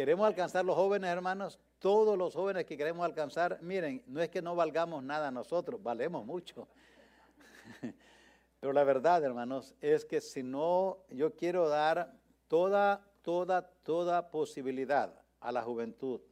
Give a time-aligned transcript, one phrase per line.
[0.00, 4.40] queremos alcanzar los jóvenes, hermanos, todos los jóvenes que queremos alcanzar, miren, no es que
[4.40, 6.68] no valgamos nada nosotros, valemos mucho.
[8.60, 12.14] Pero la verdad, hermanos, es que si no, yo quiero dar
[12.48, 16.22] toda, toda, toda posibilidad a la juventud,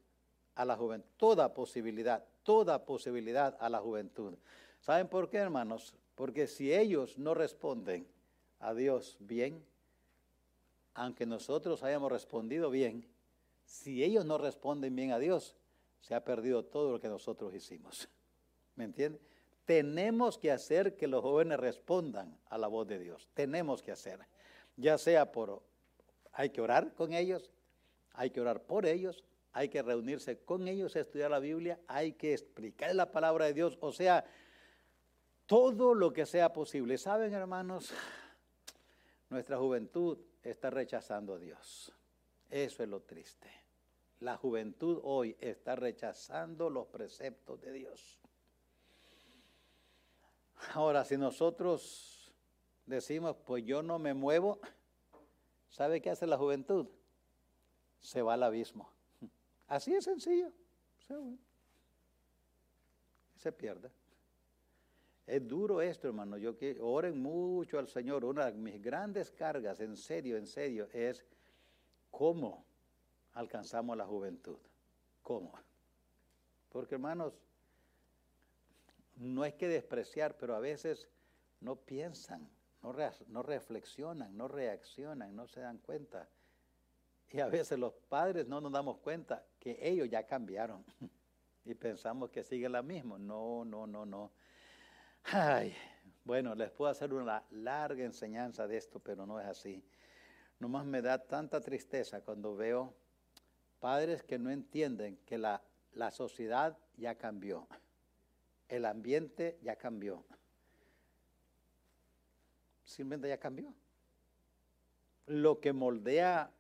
[0.55, 4.39] a la juventud, toda posibilidad, toda posibilidad a la juventud.
[4.81, 5.95] ¿Saben por qué, hermanos?
[6.15, 8.09] Porque si ellos no responden
[8.61, 9.63] a Dios bien,
[10.95, 13.07] aunque nosotros hayamos respondido bien,
[13.69, 15.55] si ellos no responden bien a Dios,
[16.01, 18.09] se ha perdido todo lo que nosotros hicimos.
[18.75, 19.21] ¿Me entiende?
[19.67, 23.29] Tenemos que hacer que los jóvenes respondan a la voz de Dios.
[23.35, 24.21] Tenemos que hacer.
[24.77, 25.63] Ya sea por,
[26.33, 27.53] hay que orar con ellos,
[28.15, 32.33] hay que orar por ellos, hay que reunirse con ellos estudiar la Biblia, hay que
[32.33, 33.77] explicar la palabra de Dios.
[33.81, 34.25] O sea,
[35.45, 36.97] todo lo que sea posible.
[36.97, 37.93] ¿Saben, hermanos?
[39.29, 41.93] Nuestra juventud está rechazando a Dios.
[42.49, 43.68] Eso es lo triste.
[44.21, 48.19] La juventud hoy está rechazando los preceptos de Dios.
[50.75, 52.33] Ahora, si nosotros
[52.85, 54.59] decimos, pues yo no me muevo,
[55.69, 56.89] ¿sabe qué hace la juventud?
[58.01, 58.91] Se va al abismo.
[59.69, 60.53] Así es sencillo.
[63.37, 63.91] Se pierde.
[65.27, 66.39] Es duro esto, hermano.
[66.39, 68.25] Yo que oren mucho al Señor.
[68.25, 71.25] Una de mis grandes cargas, en serio, en serio, es
[72.11, 72.68] cómo
[73.39, 74.59] alcanzamos la juventud.
[75.23, 75.53] ¿Cómo?
[76.71, 77.33] Porque, hermanos,
[79.15, 81.09] no es que despreciar, pero a veces
[81.61, 82.51] no piensan,
[82.83, 82.93] no,
[83.29, 86.29] no reflexionan, no reaccionan, no se dan cuenta.
[87.31, 90.85] Y a veces los padres no nos damos cuenta que ellos ya cambiaron
[91.65, 93.19] y pensamos que sigue la misma.
[93.19, 94.33] No, no, no, no.
[95.25, 95.77] Ay,
[96.25, 99.85] bueno, les puedo hacer una larga enseñanza de esto, pero no es así.
[100.59, 102.97] Nomás me da tanta tristeza cuando veo
[103.81, 105.63] padres que no entienden que la,
[105.93, 107.69] la sociedad ya cambió,
[108.69, 110.25] el ambiente ya cambió.
[112.85, 113.75] Simplemente ya cambió.
[115.27, 116.51] Lo que moldea,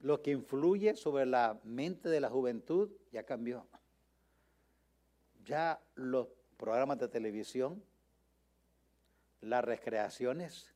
[0.00, 3.66] lo que influye sobre la mente de la juventud ya cambió.
[5.44, 7.82] Ya los programas de televisión,
[9.40, 10.74] las recreaciones,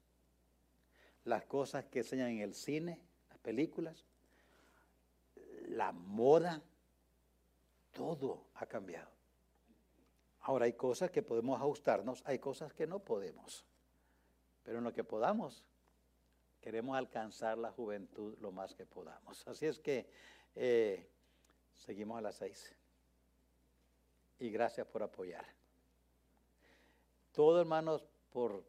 [1.25, 4.08] las cosas que enseñan en el cine, las películas,
[5.69, 6.63] la moda,
[7.93, 9.11] todo ha cambiado.
[10.41, 13.65] Ahora hay cosas que podemos ajustarnos, hay cosas que no podemos.
[14.63, 15.65] Pero en lo que podamos,
[16.61, 19.47] queremos alcanzar la juventud lo más que podamos.
[19.47, 20.09] Así es que
[20.55, 21.09] eh,
[21.75, 22.75] seguimos a las seis.
[24.39, 25.45] Y gracias por apoyar.
[27.33, 28.65] Todo, hermanos, por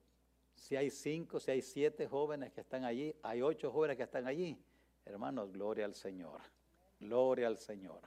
[0.56, 4.28] si hay cinco, si hay siete jóvenes que están allí, hay ocho jóvenes que están
[4.28, 4.62] allí.
[5.06, 6.42] Hermanos, gloria al Señor.
[7.00, 8.02] Gloria al Señor.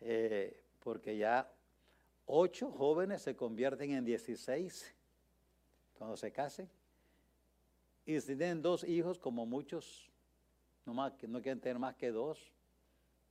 [0.00, 1.50] Eh, porque ya
[2.26, 4.94] ocho jóvenes se convierten en dieciséis
[5.94, 6.68] cuando se casen.
[8.06, 10.10] Y si tienen dos hijos, como muchos,
[10.84, 12.52] no, más, no quieren tener más que dos,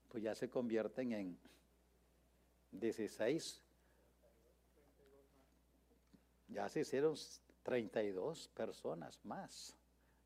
[0.09, 1.39] pues ya se convierten en
[2.71, 3.61] dieciséis.
[6.47, 7.15] Ya se hicieron
[7.63, 9.75] 32 personas más.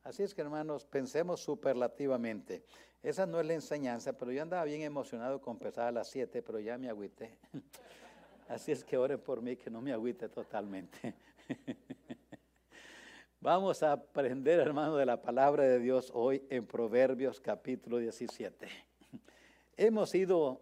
[0.07, 2.63] Así es que hermanos, pensemos superlativamente.
[3.03, 6.41] Esa no es la enseñanza, pero yo andaba bien emocionado con empezar a las 7,
[6.43, 7.37] pero ya me agüité.
[8.47, 11.13] Así es que oren por mí que no me agüite totalmente.
[13.41, 18.65] Vamos a aprender, hermano, de la palabra de Dios hoy en Proverbios capítulo 17.
[19.75, 20.61] Hemos ido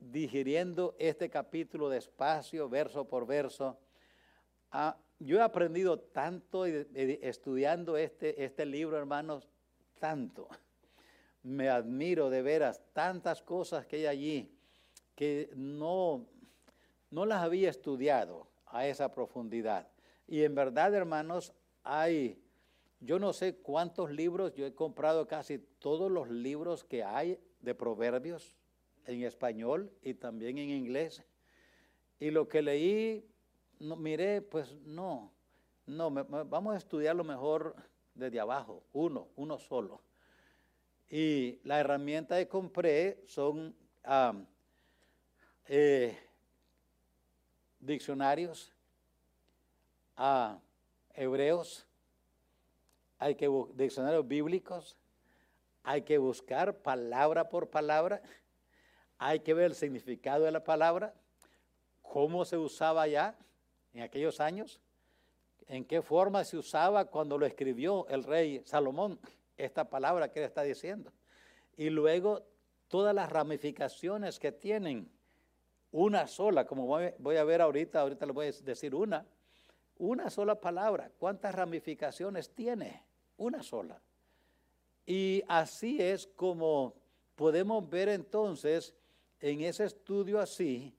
[0.00, 3.78] digiriendo este capítulo despacio, verso por verso.
[4.72, 9.48] Ah, yo he aprendido tanto estudiando este, este libro, hermanos,
[9.98, 10.48] tanto
[11.46, 14.58] me admiro de veras tantas cosas que hay allí
[15.14, 16.26] que no,
[17.10, 19.88] no las había estudiado a esa profundidad.
[20.26, 21.52] Y en verdad, hermanos,
[21.84, 22.42] hay,
[22.98, 27.74] yo no sé cuántos libros, yo he comprado casi todos los libros que hay de
[27.76, 28.56] proverbios
[29.04, 31.22] en español y también en inglés.
[32.18, 33.24] Y lo que leí,
[33.78, 35.32] no, miré, pues no,
[35.86, 37.76] no, vamos a estudiarlo mejor
[38.14, 40.02] desde abajo, uno, uno solo.
[41.08, 43.76] Y la herramienta que compré son
[45.66, 46.18] eh,
[47.78, 48.72] diccionarios
[50.16, 50.58] a
[51.14, 51.86] hebreos,
[53.18, 54.96] hay que diccionarios bíblicos,
[55.82, 58.20] hay que buscar palabra por palabra,
[59.18, 61.14] hay que ver el significado de la palabra,
[62.02, 63.36] cómo se usaba ya
[63.96, 64.78] en aquellos años,
[65.68, 69.18] en qué forma se usaba cuando lo escribió el rey Salomón
[69.56, 71.10] esta palabra que él está diciendo.
[71.78, 72.42] Y luego
[72.88, 75.10] todas las ramificaciones que tienen.
[75.92, 79.24] Una sola, como voy a ver ahorita, ahorita le voy a decir una,
[79.96, 81.10] una sola palabra.
[81.18, 83.02] ¿Cuántas ramificaciones tiene?
[83.38, 83.98] Una sola.
[85.06, 86.92] Y así es como
[87.34, 88.94] podemos ver entonces
[89.40, 90.94] en ese estudio así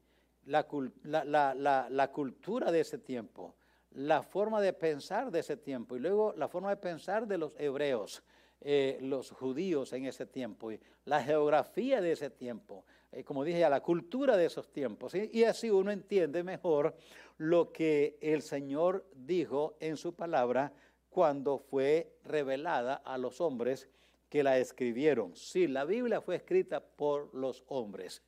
[0.47, 3.55] la, la, cultura de ese tiempo,
[3.91, 7.53] la forma de pensar de ese tiempo y luego la forma de pensar de los
[7.57, 8.23] hebreos,
[8.61, 13.59] eh, los judíos en ese tiempo, y la geografía de ese tiempo, eh, como dije
[13.59, 15.13] ya, la cultura de esos tiempos.
[15.15, 16.95] Y así uno entiende mejor
[17.37, 20.73] lo que el Señor dijo en su palabra
[21.09, 23.89] cuando fue revelada a los hombres
[24.29, 25.35] que la escribieron.
[25.35, 28.21] Sí, la Biblia fue escrita por los hombres,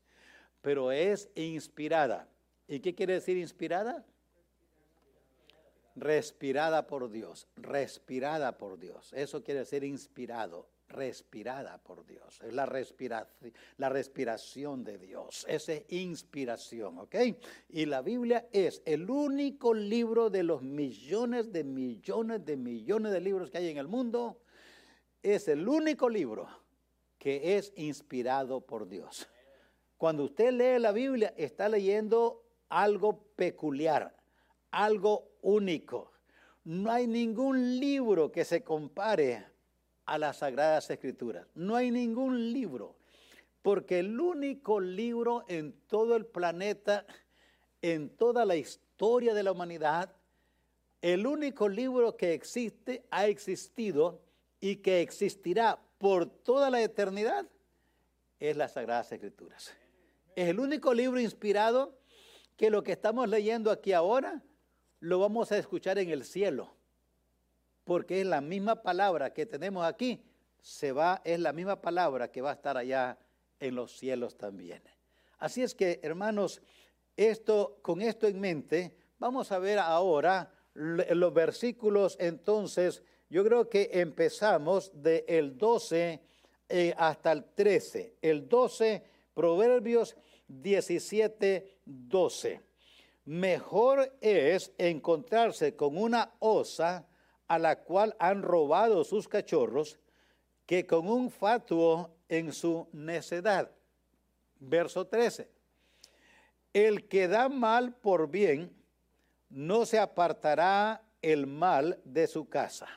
[0.61, 2.27] pero es inspirada.
[2.67, 4.05] ¿Y qué quiere decir inspirada?
[5.95, 9.11] Respirada por Dios, respirada por Dios.
[9.13, 12.39] Eso quiere decir inspirado, respirada por Dios.
[12.41, 15.45] Es la, respiración, la respiración de Dios.
[15.49, 17.15] Esa es inspiración, ¿ok?
[17.69, 23.19] Y la Biblia es el único libro de los millones de millones de millones de
[23.19, 24.39] libros que hay en el mundo
[25.23, 26.47] es el único libro
[27.17, 29.27] que es inspirado por Dios.
[29.99, 34.15] Cuando usted lee la Biblia, está leyendo algo peculiar,
[34.71, 36.13] algo único.
[36.63, 39.45] No hay ningún libro que se compare
[40.05, 41.47] a las Sagradas Escrituras.
[41.53, 42.95] No hay ningún libro,
[43.61, 47.05] porque el único libro en todo el planeta,
[47.81, 50.15] en toda la historia de la humanidad,
[51.01, 54.21] el único libro que existe, ha existido
[54.61, 57.45] y que existirá por toda la eternidad
[58.39, 59.73] es las Sagradas Escrituras.
[60.35, 61.97] Es el único libro inspirado
[62.57, 64.43] que lo que estamos leyendo aquí ahora
[64.99, 66.75] lo vamos a escuchar en el cielo,
[67.83, 70.23] porque es la misma palabra que tenemos aquí,
[70.61, 73.17] se va, es la misma palabra que va a estar allá
[73.59, 74.83] en los cielos también.
[75.37, 76.61] Así es que, hermanos,
[77.15, 83.89] esto, con esto en mente, vamos a ver ahora los versículos entonces yo creo que
[83.93, 86.19] empezamos del el 12
[86.67, 88.15] eh, hasta el 13.
[88.21, 89.03] El 12,
[89.39, 90.17] Proverbios
[90.49, 92.61] 17, 12.
[93.23, 97.07] Mejor es encontrarse con una osa
[97.47, 99.97] a la cual han robado sus cachorros
[100.65, 103.71] que con un fatuo en su necedad.
[104.59, 105.49] Verso 13.
[106.73, 108.75] El que da mal por bien,
[109.47, 112.89] no se apartará el mal de su casa.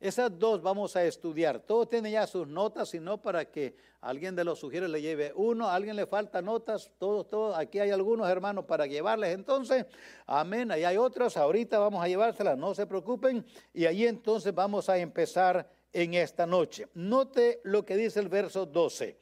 [0.00, 1.58] Esas dos vamos a estudiar.
[1.58, 5.66] Todos tienen ya sus notas, sino para que alguien de los sugieres le lleve uno,
[5.66, 9.34] a alguien le falta notas, todos, todos, aquí hay algunos hermanos para llevarles.
[9.34, 9.86] Entonces,
[10.26, 14.88] amén, ahí hay otras, ahorita vamos a llevárselas, no se preocupen, y ahí entonces vamos
[14.88, 16.86] a empezar en esta noche.
[16.94, 19.18] Note lo que dice el verso 12.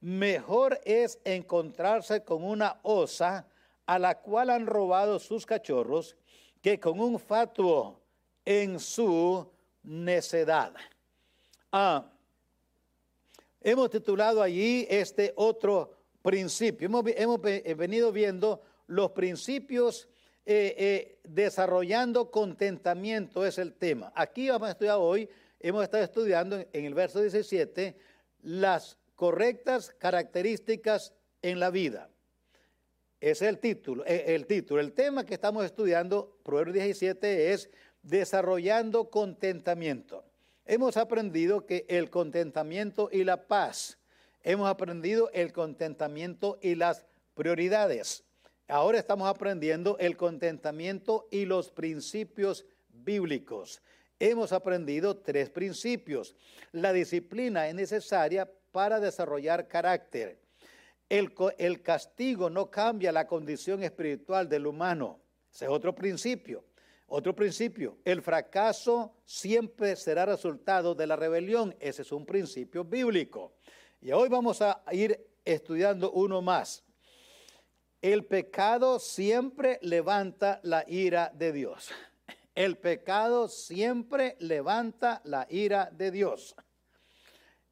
[0.00, 3.46] Mejor es encontrarse con una osa
[3.84, 6.16] a la cual han robado sus cachorros
[6.62, 8.00] que con un fatuo
[8.44, 9.53] en su
[9.84, 10.74] necedad.
[11.70, 12.10] Ah,
[13.60, 15.92] hemos titulado allí este otro
[16.22, 16.86] principio.
[16.86, 20.08] Hemos, venido viendo los principios
[20.46, 24.12] eh, eh, desarrollando contentamiento es el tema.
[24.14, 25.28] Aquí vamos a estudiar hoy,
[25.60, 27.96] hemos estado estudiando en el verso 17
[28.42, 32.10] las correctas características en la vida.
[33.20, 34.80] Ese es el título, eh, el título.
[34.80, 37.70] El tema que estamos estudiando, Proverbios 17, es
[38.04, 40.24] desarrollando contentamiento.
[40.64, 43.98] Hemos aprendido que el contentamiento y la paz,
[44.42, 48.24] hemos aprendido el contentamiento y las prioridades.
[48.68, 53.82] Ahora estamos aprendiendo el contentamiento y los principios bíblicos.
[54.18, 56.34] Hemos aprendido tres principios.
[56.72, 60.40] La disciplina es necesaria para desarrollar carácter.
[61.08, 65.20] El, castigo no cambia la condición espiritual del humano.
[65.52, 66.64] Ese es otro principio.
[67.06, 71.76] Otro principio, el fracaso siempre será resultado de la rebelión.
[71.78, 73.54] Ese es un principio bíblico.
[74.00, 76.82] Y hoy vamos a ir estudiando uno más.
[78.00, 81.90] El pecado siempre levanta la ira de Dios.
[82.54, 86.54] El pecado siempre levanta la ira de Dios.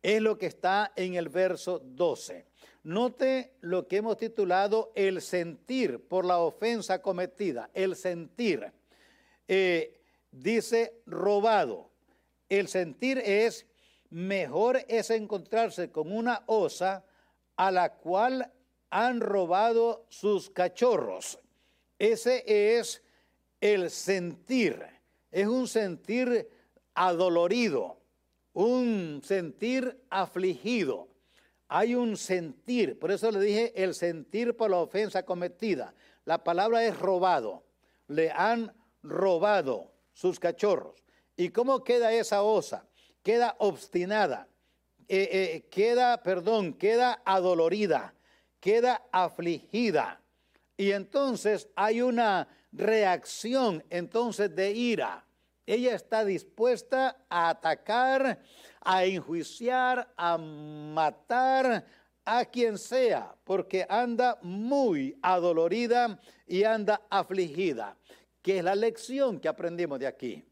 [0.03, 2.47] Es lo que está en el verso 12.
[2.85, 8.73] Note lo que hemos titulado el sentir por la ofensa cometida, el sentir.
[9.55, 11.91] Eh, dice robado.
[12.49, 13.67] El sentir es,
[14.09, 17.05] mejor es encontrarse con una osa
[17.57, 18.51] a la cual
[18.89, 21.39] han robado sus cachorros.
[21.99, 22.45] Ese
[22.79, 23.03] es
[23.61, 24.87] el sentir.
[25.31, 26.49] Es un sentir
[26.95, 28.01] adolorido,
[28.55, 31.09] un sentir afligido.
[31.69, 35.95] hay un sentir, por eso le dije el sentir por la ofensa cometida.
[36.25, 37.65] La palabra es robado,
[38.09, 41.03] le han robado sus cachorros.
[41.37, 42.87] ¿Y cómo queda esa osa?
[43.23, 44.49] Queda obstinada,
[45.09, 48.15] eh, eh, queda, perdón, queda adolorida,
[48.61, 50.21] queda afligida.
[50.77, 55.25] Y entonces hay una reacción entonces de ira.
[55.67, 58.41] Ella está dispuesta a atacar,
[58.81, 61.87] a enjuiciar, a matar
[62.25, 67.97] a quien sea, porque anda muy adolorida y anda afligida,
[68.43, 70.45] que es la lección que aprendimos de aquí.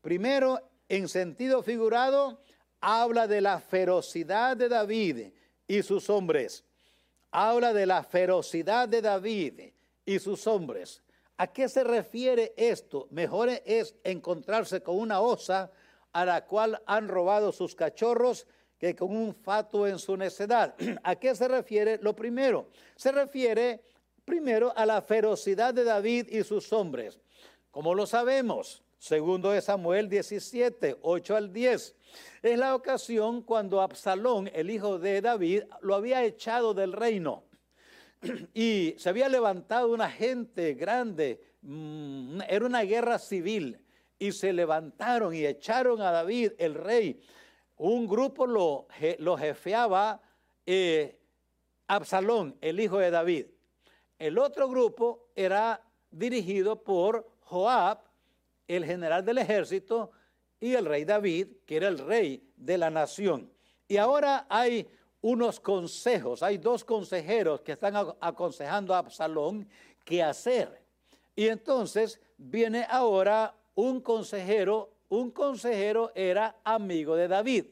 [0.00, 2.42] Primero, en sentido figurado,
[2.80, 5.28] habla de la ferocidad de David
[5.66, 6.64] y sus hombres.
[7.30, 9.72] Habla de la ferocidad de David
[10.04, 11.02] y sus hombres.
[11.38, 13.06] ¿A qué se refiere esto?
[13.10, 15.70] Mejor es encontrarse con una osa
[16.12, 18.46] a la cual han robado sus cachorros
[18.78, 20.74] que con un fato en su necedad.
[21.04, 21.98] ¿A qué se refiere?
[22.02, 23.82] Lo primero, se refiere
[24.24, 27.20] primero a la ferocidad de David y sus hombres.
[27.70, 31.96] Como lo sabemos, segundo de Samuel 17, 8 al 10.
[32.42, 37.44] Es la ocasión cuando Absalón, el hijo de David, lo había echado del reino
[38.54, 43.78] y se había levantado una gente grande, mm, era una guerra civil,
[44.18, 47.20] y se levantaron y echaron a David, el rey.
[47.76, 48.86] Un grupo lo,
[49.36, 50.22] jefeaba
[50.64, 51.18] eh,
[51.88, 53.46] Absalón, el hijo de David.
[54.22, 57.98] El otro grupo era dirigido por Joab,
[58.68, 60.12] el general del ejército,
[60.60, 63.52] y el rey David, que era el rey de la nación.
[63.88, 64.88] Y ahora hay
[65.22, 69.68] unos consejos, hay dos consejeros que están aconsejando a Absalón
[70.04, 70.84] qué hacer.
[71.34, 77.64] Y entonces viene ahora un consejero, un consejero era amigo de David,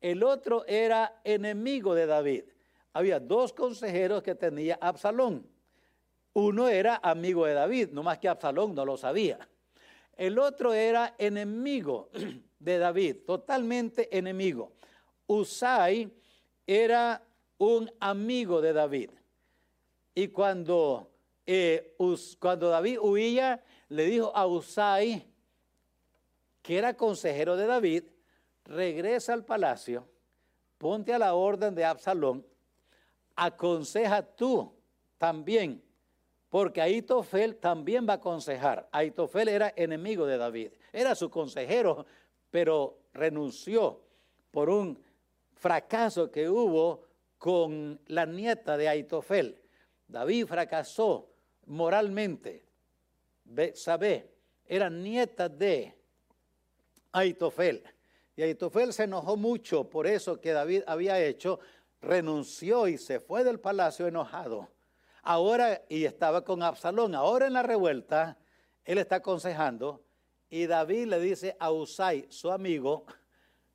[0.00, 2.44] el otro era enemigo de David.
[2.92, 5.53] Había dos consejeros que tenía Absalón.
[6.34, 9.48] Uno era amigo de David, no más que Absalón no lo sabía.
[10.16, 12.10] El otro era enemigo
[12.58, 14.72] de David, totalmente enemigo.
[15.26, 16.12] Usai
[16.66, 17.22] era
[17.58, 19.10] un amigo de David.
[20.14, 21.10] Y cuando,
[21.46, 21.96] eh,
[22.38, 25.26] cuando David huía, le dijo a Usai,
[26.62, 28.04] que era consejero de David,
[28.64, 30.08] regresa al palacio,
[30.78, 32.46] ponte a la orden de Absalón,
[33.36, 34.72] aconseja tú
[35.18, 35.83] también,
[36.54, 38.88] porque Aitofel también va a aconsejar.
[38.92, 42.06] Aitofel era enemigo de David, era su consejero,
[42.48, 44.00] pero renunció
[44.52, 44.96] por un
[45.54, 47.06] fracaso que hubo
[47.38, 49.60] con la nieta de Aitofel.
[50.06, 51.28] David fracasó
[51.66, 52.64] moralmente.
[53.74, 54.30] Sabe,
[54.64, 55.92] era nieta de
[57.10, 57.82] Aitofel.
[58.36, 61.58] Y Aitofel se enojó mucho por eso que David había hecho,
[62.00, 64.68] renunció y se fue del palacio enojado.
[65.26, 68.36] Ahora, y estaba con Absalón, ahora en la revuelta,
[68.84, 70.04] él está aconsejando
[70.50, 73.06] y David le dice a Usai, su amigo,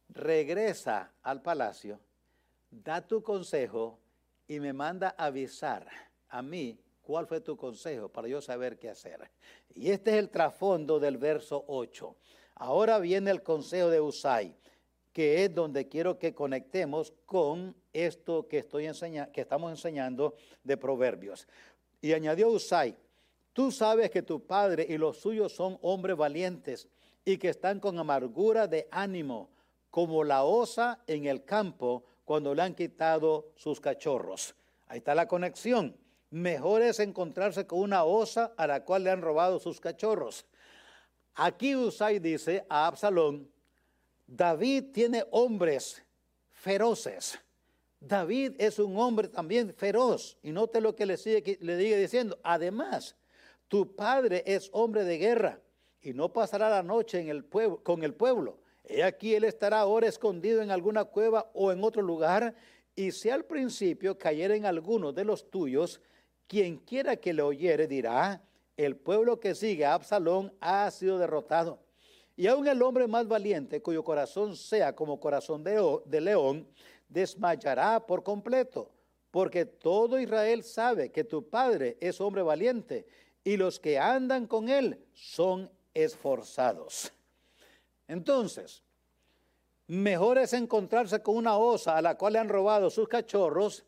[0.10, 2.00] regresa al palacio,
[2.70, 4.00] da tu consejo
[4.48, 5.88] y me manda avisar
[6.28, 9.32] a mí cuál fue tu consejo para yo saber qué hacer.
[9.74, 12.16] Y este es el trasfondo del verso 8.
[12.58, 14.56] Ahora viene el consejo de Usai,
[15.14, 18.90] que es donde quiero que conectemos con esto que, estoy
[19.34, 21.48] que estamos enseñando de Proverbios.
[22.02, 22.96] Y añadió Usai,
[23.54, 26.88] tú sabes que tu padre y los suyos son hombres valientes
[27.26, 29.50] y que están con amargura de ánimo,
[29.90, 34.56] como la osa en el campo cuando le han quitado sus cachorros.
[34.88, 35.98] Ahí está la conexión.
[36.30, 40.46] Mejor es encontrarse con una osa a la cual le han robado sus cachorros
[41.42, 43.50] Aquí Usai dice a Absalón,
[44.32, 46.04] David tiene hombres
[46.52, 47.40] feroces.
[48.00, 50.38] David es un hombre también feroz.
[50.44, 52.38] Y note lo que le sigue, le sigue diciendo.
[52.44, 53.16] Además,
[53.68, 55.60] tu padre es hombre de guerra
[56.00, 58.60] y no pasará la noche en el pueblo, con el pueblo.
[58.84, 62.54] He aquí él estará ahora escondido en alguna cueva o en otro lugar.
[62.96, 66.02] Y si al principio cayera en alguno de los tuyos,
[66.46, 68.44] quien quiera que le oyere dirá,
[68.78, 71.89] el pueblo que sigue a Absalón ha sido derrotado.
[72.40, 76.66] Y aún el hombre más valiente, cuyo corazón sea como corazón de, de león,
[77.10, 78.90] desmayará por completo,
[79.30, 83.06] porque todo Israel sabe que tu padre es hombre valiente
[83.44, 87.12] y los que andan con él son esforzados.
[88.08, 88.84] Entonces,
[89.88, 93.84] mejor es encontrarse con una osa a la cual le han robado sus cachorros,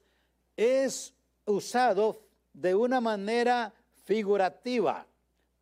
[0.58, 1.14] es
[1.46, 2.20] usado
[2.52, 5.08] de una manera figurativa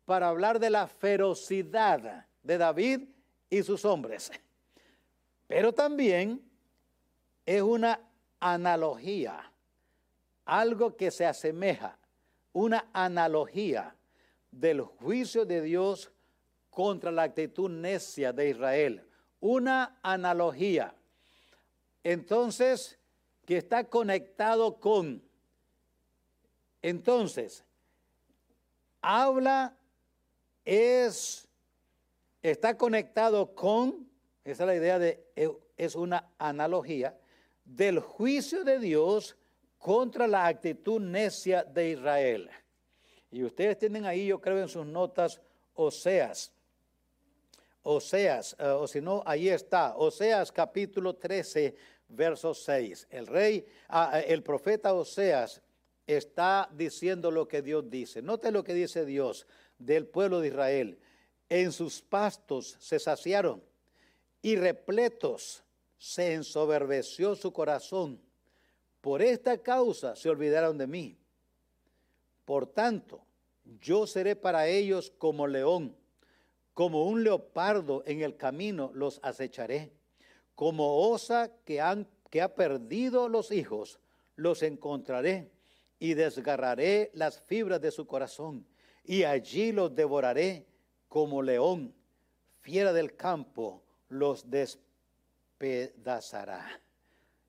[0.06, 3.02] para hablar de la ferocidad de David
[3.48, 4.32] y sus hombres.
[5.46, 6.42] Pero también
[7.46, 8.00] es una
[8.40, 9.52] analogía,
[10.44, 11.96] algo que se asemeja,
[12.52, 13.94] una analogía
[14.50, 16.10] del juicio de Dios
[16.70, 19.06] contra la actitud necia de Israel.
[19.38, 20.92] Una analogía.
[22.02, 22.98] Entonces,
[23.46, 25.22] que está conectado con.
[26.82, 27.64] Entonces,
[29.00, 29.76] habla
[30.64, 31.46] es,
[32.42, 34.08] está conectado con,
[34.44, 35.24] esa es la idea de,
[35.76, 37.18] es una analogía,
[37.64, 39.36] del juicio de Dios
[39.78, 42.50] contra la actitud necia de Israel.
[43.30, 45.40] Y ustedes tienen ahí, yo creo, en sus notas,
[45.74, 46.52] Oseas.
[47.82, 51.74] Oseas, eh, o si no, ahí está, Oseas capítulo 13,
[52.08, 53.06] verso 6.
[53.10, 55.62] El rey, eh, el profeta Oseas
[56.06, 58.20] está diciendo lo que Dios dice.
[58.20, 59.46] Note lo que dice Dios
[59.78, 60.98] del pueblo de Israel.
[61.50, 63.60] En sus pastos se saciaron
[64.40, 65.64] y repletos
[65.98, 68.20] se ensoberbeció su corazón.
[69.00, 71.18] Por esta causa se olvidaron de mí.
[72.44, 73.24] Por tanto,
[73.80, 75.96] yo seré para ellos como león,
[76.72, 79.92] como un leopardo en el camino los acecharé,
[80.54, 83.98] como osa que, han, que ha perdido los hijos,
[84.36, 85.50] los encontraré
[85.98, 88.66] y desgarraré las fibras de su corazón,
[89.04, 90.69] y allí los devoraré
[91.10, 91.94] como león,
[92.60, 96.80] fiera del campo, los despedazará.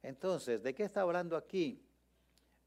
[0.02, 1.80] Entonces, ¿de qué está hablando aquí?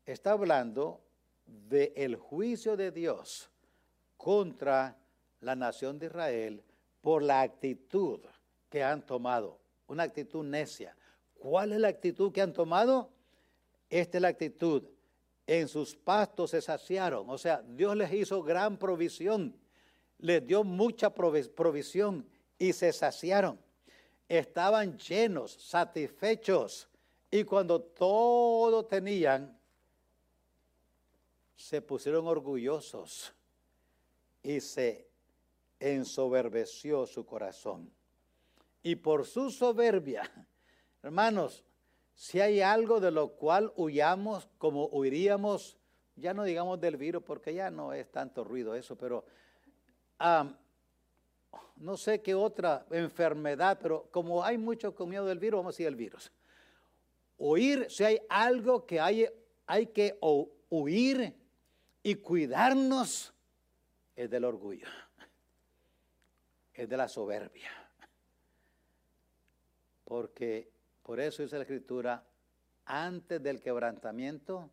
[0.07, 1.03] Está hablando
[1.45, 3.51] del el juicio de Dios
[4.17, 4.97] contra
[5.41, 6.63] la nación de Israel
[7.01, 8.21] por la actitud
[8.71, 9.59] que han tomado,
[9.89, 10.97] una actitud necia.
[11.35, 13.11] ¿Cuál es la actitud que han tomado?
[13.91, 14.85] Esta es la actitud.
[15.45, 19.59] En sus pastos se saciaron, o sea, Dios les hizo gran provisión,
[20.19, 22.27] les dio mucha provisión
[22.59, 23.59] y se saciaron.
[24.29, 26.89] Estaban llenos, satisfechos,
[27.31, 29.59] y cuando todo tenían,
[31.57, 33.35] se pusieron orgullosos
[34.43, 35.09] y se
[35.81, 37.91] ensoberbeció su corazón.
[38.83, 40.31] Y por su soberbia,
[41.03, 41.65] hermanos,
[42.15, 45.77] si hay algo de lo cual huyamos como huiríamos,
[46.17, 49.25] ya no digamos del virus, porque ya no es tanto ruido eso, pero
[50.19, 55.75] no sé qué otra enfermedad, pero como hay mucho con miedo del virus, vamos a
[55.75, 56.33] decir el virus.
[57.37, 59.27] Huir, si hay algo que hay,
[59.67, 60.19] hay que
[60.71, 61.35] huir
[62.03, 63.35] y cuidarnos
[64.15, 64.87] es del orgullo,
[66.73, 67.71] es de la soberbia.
[70.05, 70.71] Porque
[71.03, 72.25] por eso dice la escritura,
[72.85, 74.71] antes del quebrantamiento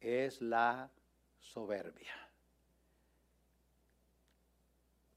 [0.00, 0.90] es la
[1.38, 2.25] soberbia.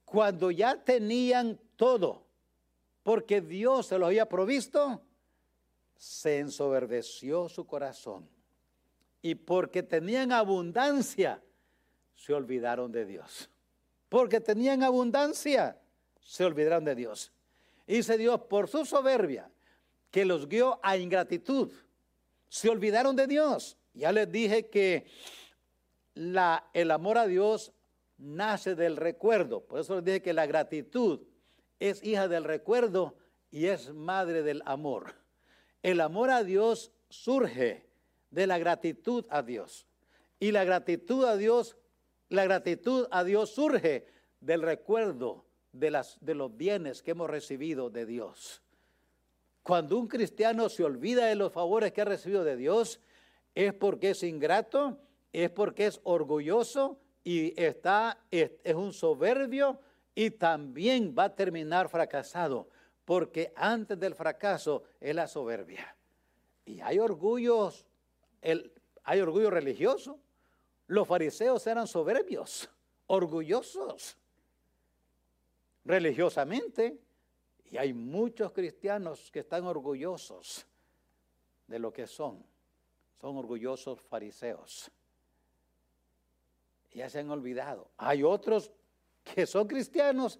[0.09, 2.25] Cuando ya tenían todo,
[3.03, 5.03] porque Dios se lo había provisto,
[5.95, 8.27] se ensoberbeció su corazón
[9.21, 11.43] y porque tenían abundancia,
[12.15, 13.51] se olvidaron de Dios.
[14.07, 15.79] Porque tenían abundancia,
[16.21, 17.31] se olvidaron de Dios.
[17.85, 19.51] Y Dios, por su soberbia,
[20.09, 21.71] que los guió a ingratitud,
[22.47, 23.77] se olvidaron de Dios.
[23.93, 25.05] Ya les dije que
[26.15, 27.73] la, el amor a Dios
[28.19, 29.61] nace del recuerdo.
[29.61, 31.21] Por eso les dije que la gratitud
[31.79, 33.15] es hija del recuerdo
[33.49, 35.15] y es madre del amor.
[35.81, 37.87] El amor a Dios surge
[38.29, 39.87] de la gratitud a Dios.
[40.39, 41.77] Y la gratitud a Dios,
[42.27, 44.05] la gratitud a Dios surge
[44.39, 48.61] del recuerdo de, las, de los bienes que hemos recibido de Dios.
[49.63, 52.99] Cuando un cristiano se olvida de los favores que ha recibido de Dios,
[53.55, 54.97] es porque es ingrato,
[55.31, 59.79] es porque es orgulloso y está, es, un soberbio
[60.15, 62.69] y también va a terminar fracasado,
[63.05, 65.95] porque antes del fracaso es la soberbia.
[66.65, 67.85] Y hay orgullos
[69.03, 70.19] hay orgullo religioso.
[70.87, 72.69] Los fariseos eran soberbios,
[73.07, 74.17] orgullosos
[75.85, 76.99] religiosamente.
[77.65, 80.65] Y hay muchos cristianos que están orgullosos
[81.67, 82.43] de lo que son.
[83.21, 84.91] Son orgullosos fariseos.
[86.93, 87.89] Ya se han olvidado.
[87.97, 88.71] Hay otros
[89.23, 90.39] que son cristianos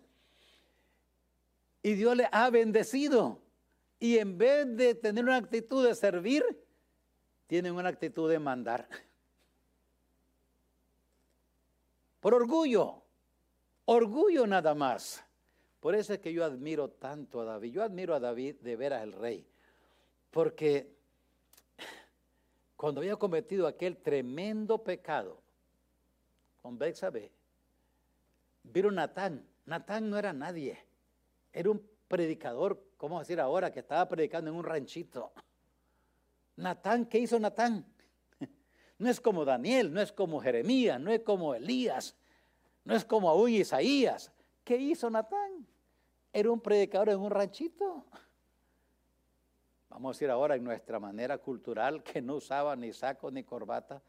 [1.81, 3.41] y Dios les ha bendecido.
[3.99, 6.43] Y en vez de tener una actitud de servir,
[7.47, 8.87] tienen una actitud de mandar.
[12.19, 13.03] Por orgullo,
[13.85, 15.23] orgullo nada más.
[15.79, 17.71] Por eso es que yo admiro tanto a David.
[17.71, 19.47] Yo admiro a David de veras el rey.
[20.31, 20.93] Porque
[22.75, 25.41] cuando había cometido aquel tremendo pecado
[26.61, 27.31] con Bexabe,
[28.63, 29.45] vino Natán.
[29.65, 30.77] Natán no era nadie.
[31.53, 33.71] Era un predicador, ¿cómo decir ahora?
[33.71, 35.31] Que estaba predicando en un ranchito.
[36.55, 37.85] Natán, ¿qué hizo Natán?
[38.99, 42.17] No es como Daniel, no es como Jeremías, no es como Elías,
[42.83, 44.29] no es como aún Isaías.
[44.65, 45.65] ¿Qué hizo Natán?
[46.33, 48.05] Era un predicador en un ranchito.
[49.87, 54.01] Vamos a decir ahora en nuestra manera cultural que no usaba ni saco ni corbata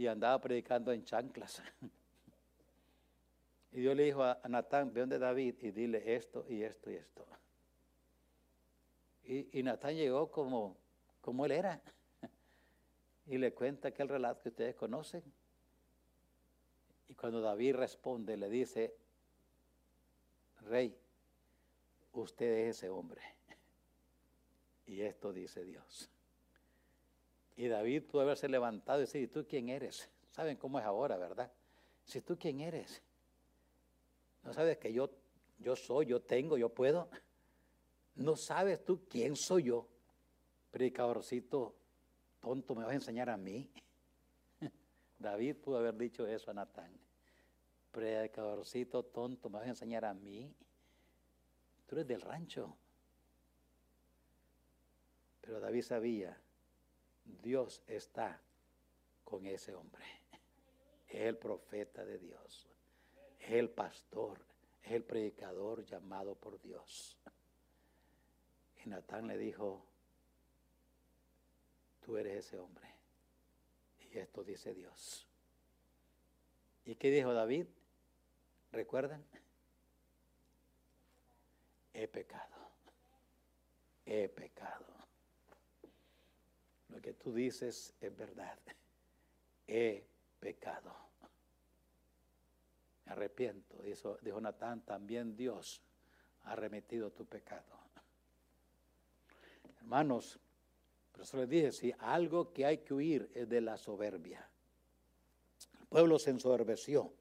[0.00, 1.62] y andaba predicando en chanclas.
[3.72, 6.96] Y Dios le dijo a, Natán, ve donde David y dile esto y esto y
[6.96, 7.24] esto.
[9.22, 10.76] Y, Natán llegó como,
[11.20, 11.80] como él era.
[13.26, 15.22] Y le cuenta aquel relato que ustedes conocen.
[17.06, 18.92] Y cuando David responde, le dice,
[20.62, 20.98] Rey,
[22.14, 23.22] usted es ese hombre.
[24.86, 26.10] Y esto dice Dios.
[27.60, 30.10] Y David pudo haberse levantado y decir, ¿y tú quién eres?
[30.30, 31.52] ¿Saben cómo es ahora, verdad?
[32.06, 33.02] Si tú quién eres.
[34.42, 35.10] ¿No sabes que yo,
[35.58, 37.10] yo soy, yo tengo, yo puedo?
[38.14, 39.86] ¿No sabes tú quién soy yo?
[40.70, 41.76] Predicadorcito
[42.40, 43.70] tonto, ¿me vas a enseñar a mí?
[45.18, 46.98] David pudo haber dicho eso a Natán.
[47.92, 50.50] Predicadorcito tonto, ¿me vas a enseñar a mí?
[51.84, 52.74] Tú eres del rancho.
[55.42, 56.40] Pero David sabía,
[57.42, 58.40] Dios está
[59.24, 60.04] con ese hombre.
[61.08, 62.68] Es el profeta de Dios.
[63.38, 64.40] Es el pastor.
[64.82, 67.16] Es el predicador llamado por Dios.
[68.84, 69.84] Y Natán le dijo,
[72.00, 72.88] tú eres ese hombre.
[74.00, 75.26] Y esto dice Dios.
[76.84, 77.66] ¿Y qué dijo David?
[78.72, 79.24] ¿Recuerdan?
[81.92, 82.56] He pecado.
[84.06, 84.99] He pecado.
[86.90, 88.58] Lo que tú dices es verdad.
[89.66, 90.04] He
[90.38, 90.94] pecado.
[93.06, 93.80] Me arrepiento.
[93.82, 95.82] Dijo, dijo Natán, también Dios
[96.44, 97.78] ha remitido tu pecado.
[99.78, 100.38] Hermanos,
[101.12, 104.48] por eso les dije, si algo que hay que huir es de la soberbia.
[105.80, 107.12] El pueblo se ensoberbeció.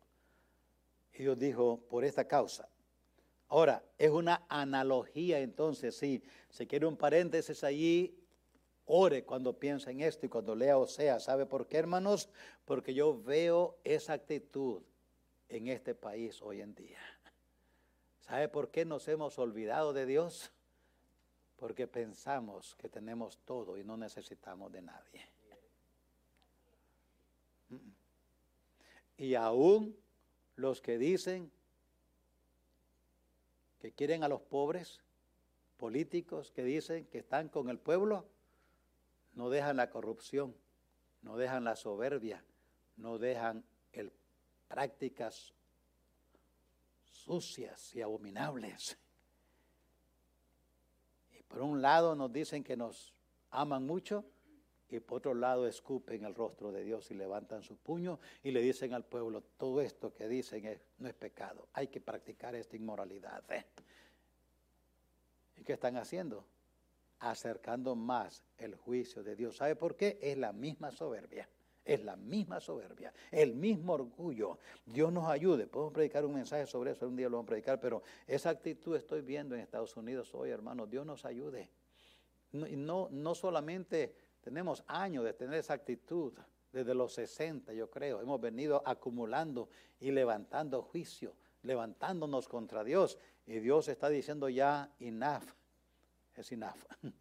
[1.14, 2.70] Y Dios dijo, por esta causa.
[3.50, 8.19] Ahora, es una analogía entonces, si se quiere un paréntesis allí,
[8.90, 11.20] ore cuando piensa en esto y cuando lea o sea.
[11.20, 12.30] ¿Sabe por qué, hermanos?
[12.66, 14.82] Porque yo veo esa actitud
[15.48, 17.00] en este país hoy en día.
[18.22, 20.52] ¿Sabe por qué nos hemos olvidado de Dios?
[21.60, 25.28] porque pensamos que tenemos todo y no necesitamos de nadie.
[29.18, 29.96] Y aún
[30.56, 31.52] los que dicen
[33.82, 35.02] que quieren a los pobres,
[35.78, 38.26] políticos que dicen que están con el pueblo,
[39.34, 40.56] no dejan la corrupción,
[41.22, 42.44] no dejan la soberbia,
[42.98, 44.12] no dejan el,
[44.68, 45.54] prácticas
[47.04, 48.98] sucias y abominables.
[51.48, 53.14] Por un lado nos dicen que nos
[53.50, 54.24] aman mucho
[54.88, 58.62] y por otro lado escupen el rostro de Dios y levantan su puño y le
[58.62, 63.44] dicen al pueblo, todo esto que dicen no es pecado, hay que practicar esta inmoralidad.
[63.52, 63.66] ¿eh?
[65.58, 66.46] ¿Y qué están haciendo?
[67.20, 69.58] Acercando más el juicio de Dios.
[69.58, 70.18] ¿Sabe por qué?
[70.22, 71.50] Es la misma soberbia.
[71.86, 74.60] Es la misma soberbia, el mismo orgullo.
[74.86, 75.66] Dios nos ayude.
[75.66, 78.96] Podemos predicar un mensaje sobre eso, un día lo vamos a predicar, pero esa actitud
[78.96, 80.86] estoy viendo en Estados Unidos hoy, hermano.
[80.86, 81.72] Dios nos ayude.
[82.52, 86.34] No, no, no solamente tenemos años de tener esa actitud,
[86.72, 93.18] desde los 60 yo creo, hemos venido acumulando y levantando juicio, levantándonos contra Dios.
[93.46, 95.44] Y Dios está diciendo ya, enough,
[96.40, 96.84] es enough.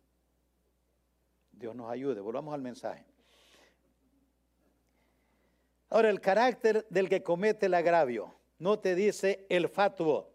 [1.52, 2.20] Dios nos ayude.
[2.20, 3.04] Volvamos al mensaje.
[5.90, 10.30] Ahora, el carácter del que comete el agravio, no te dice el fatuo.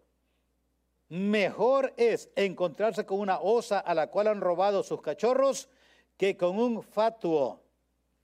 [1.10, 5.69] Mejor es encontrarse con una osa a la cual han robado sus cachorros
[6.17, 7.62] que con un fatuo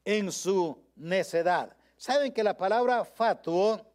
[0.04, 1.76] en su necedad.
[1.98, 3.86] ¿Saben que la palabra fatuo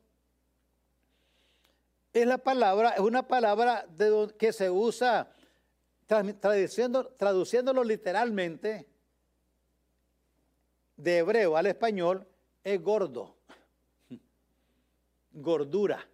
[2.12, 3.84] es la palabra, es una palabra
[4.38, 5.28] que se usa
[6.06, 8.86] traduciendo, traduciéndolo literalmente
[10.96, 12.26] de hebreo al español
[12.62, 13.36] es gordo,
[15.32, 16.08] gordura.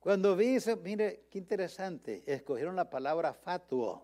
[0.00, 4.02] Cuando vi eso, mire, qué interesante, escogieron la palabra fatuo.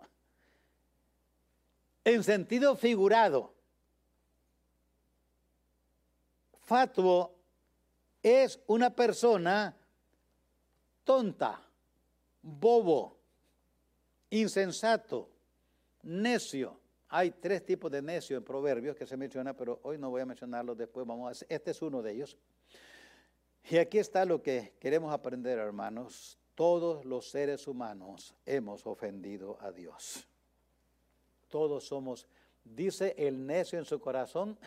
[2.05, 3.55] En sentido figurado,
[6.65, 7.35] fatuo
[8.23, 9.75] es una persona
[11.03, 11.66] tonta,
[12.47, 13.19] bobo,
[14.31, 15.29] insensato,
[16.03, 16.81] necio.
[17.09, 20.27] Hay tres tipos de necio en Proverbios que se menciona, pero hoy no voy a
[20.27, 21.49] mencionarlos, después vamos a hacer.
[21.51, 22.37] Este es uno de ellos.
[23.69, 26.39] Y aquí está lo que queremos aprender, hermanos.
[26.55, 30.27] Todos los seres humanos hemos ofendido a Dios.
[31.49, 32.27] Todos somos,
[32.65, 34.59] dice el necio en su corazón,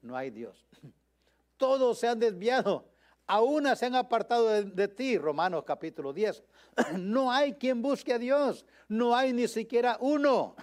[0.00, 0.66] no hay Dios.
[1.56, 2.88] Todos se han desviado,
[3.30, 6.42] aún se han apartado de, ti, Romanos capítulo 10.
[6.98, 10.56] No hay quien busque a Dios, no hay ni siquiera uno.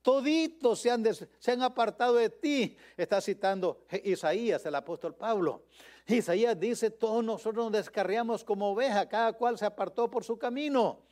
[0.00, 2.76] Toditos se han, se han apartado de ti.
[2.96, 5.66] Está citando Isaías, el apóstol Pablo.
[6.06, 11.04] Isaías dice, todos nosotros nos descarriamos como oveja, cada cual se apartó por su camino.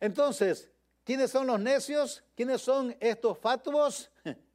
[0.00, 0.68] Entonces,
[1.04, 2.24] ¿quiénes son los necios?
[2.34, 4.10] ¿Quiénes son estos fatuos?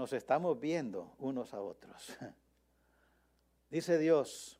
[0.00, 2.16] Nos estamos viendo unos a otros.
[3.68, 4.58] Dice Dios,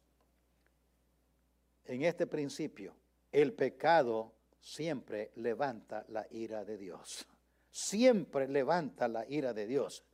[1.87, 2.95] en este principio,
[3.33, 7.27] el pecado siempre levanta la ira de Dios.
[7.71, 10.05] Siempre levanta la ira de Dios.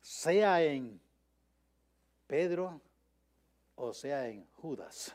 [0.00, 1.00] Sea en
[2.26, 2.80] Pedro
[3.76, 5.14] o sea en Judas.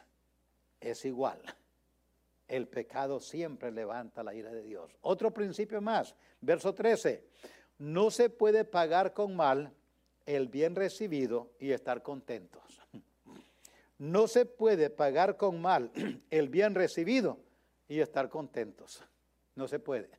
[0.80, 1.41] Es igual.
[2.48, 4.98] El pecado siempre levanta la ira de Dios.
[5.02, 6.15] Otro principio más.
[6.39, 7.28] Verso 13.
[7.79, 9.73] No se puede pagar con mal
[10.25, 12.81] el bien recibido y estar contentos.
[13.97, 15.91] No se puede pagar con mal
[16.29, 17.39] el bien recibido
[17.87, 19.03] y estar contentos.
[19.55, 20.09] No se puede.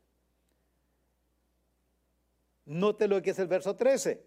[2.66, 4.22] Note lo que es el verso 13.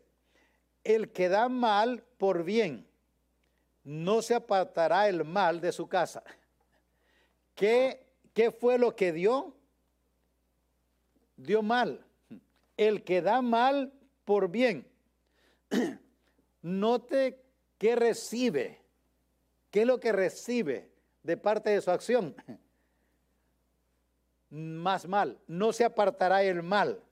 [0.83, 2.85] El que da mal por bien,
[3.83, 6.23] no se apartará el mal de su casa.
[7.55, 9.55] ¿Qué, qué fue lo que dio?
[11.37, 12.02] Dio mal.
[12.77, 13.93] El que da mal
[14.25, 14.87] por bien.
[16.61, 17.43] Note
[17.77, 18.81] qué recibe.
[19.71, 20.91] ¿Qué es lo que recibe
[21.23, 22.35] de parte de su acción?
[24.53, 27.03] más mal, no se apartará el mal.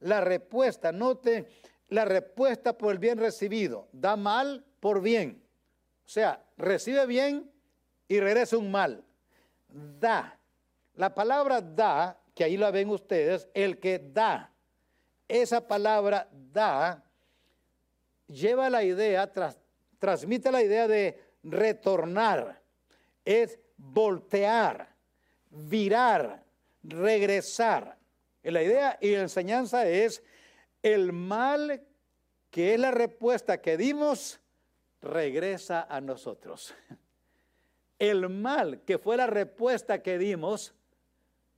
[0.00, 1.48] La respuesta, note,
[1.88, 5.42] la respuesta por el bien recibido, da mal por bien.
[6.04, 7.50] O sea, recibe bien
[8.08, 9.04] y regresa un mal.
[9.68, 10.38] Da.
[10.94, 14.51] La palabra da, que ahí la ven ustedes, el que da.
[15.32, 17.02] Esa palabra da
[18.26, 19.32] lleva la idea,
[19.98, 22.60] transmite la idea de retornar,
[23.24, 24.94] es voltear,
[25.48, 26.44] virar,
[26.82, 27.96] regresar.
[28.42, 30.22] La idea y la enseñanza es
[30.82, 31.82] el mal
[32.50, 34.38] que es la respuesta que dimos,
[35.00, 36.74] regresa a nosotros.
[37.98, 40.74] El mal que fue la respuesta que dimos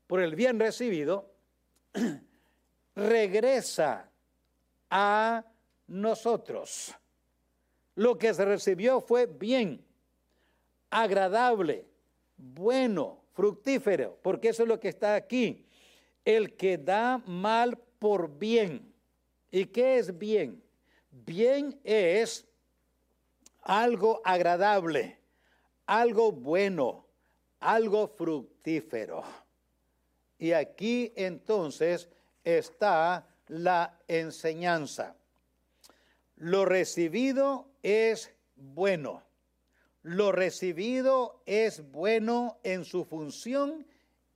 [0.06, 1.32] por el bien recibido,
[2.94, 4.10] regresa
[4.90, 5.44] a
[5.86, 6.94] nosotros.
[7.94, 9.84] Lo que se recibió fue bien,
[10.90, 11.86] agradable,
[12.36, 15.66] bueno, fructífero, porque eso es lo que está aquí.
[16.24, 18.92] El que da mal por bien.
[19.50, 20.62] ¿Y qué es bien?
[21.10, 22.46] Bien es
[23.62, 25.18] algo agradable,
[25.86, 27.06] algo bueno,
[27.60, 29.22] algo fructífero.
[30.38, 32.08] Y aquí entonces
[32.44, 35.16] está la enseñanza.
[36.36, 39.22] Lo recibido es bueno.
[40.02, 43.86] Lo recibido es bueno en su función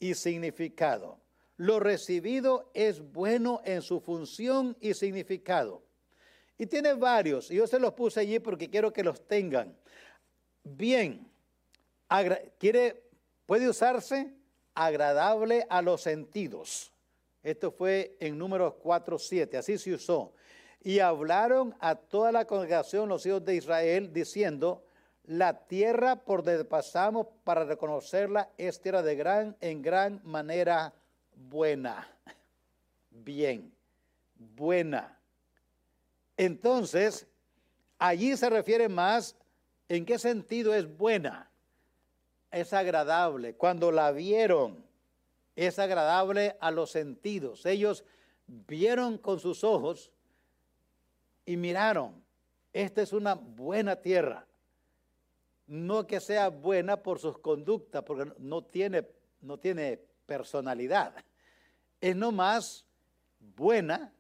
[0.01, 1.21] y significado.
[1.57, 5.83] Lo recibido es bueno en su función y significado.
[6.57, 9.77] Y tiene varios, y yo se los puse allí porque quiero que los tengan.
[10.64, 11.31] Bien,
[13.47, 14.33] puede usarse
[14.75, 16.92] agradable a los sentidos.
[17.49, 20.35] Esto fue en números 4, 7, así se usó.
[20.83, 24.85] Y hablaron a toda la congregación, los hijos de Israel, diciendo,
[25.25, 30.93] la tierra por donde pasamos para reconocerla es tierra de gran, en gran manera
[31.35, 32.07] buena.
[33.11, 33.75] Bien,
[34.35, 35.19] buena.
[36.37, 37.27] Entonces,
[37.99, 39.37] allí se refiere más
[39.89, 41.51] en qué sentido es buena.
[42.51, 43.55] Es agradable.
[43.55, 44.88] Cuando la vieron,
[45.66, 47.66] es agradable a los sentidos.
[47.66, 48.05] Ellos
[48.47, 50.12] vieron con sus ojos
[51.44, 52.23] y miraron,
[52.73, 54.49] esta es una buena tierra
[55.68, 59.07] no que sea buena por sus conductas, porque no tiene,
[59.42, 61.14] no tiene personalidad.
[62.01, 62.87] Es nomás
[63.38, 64.12] buena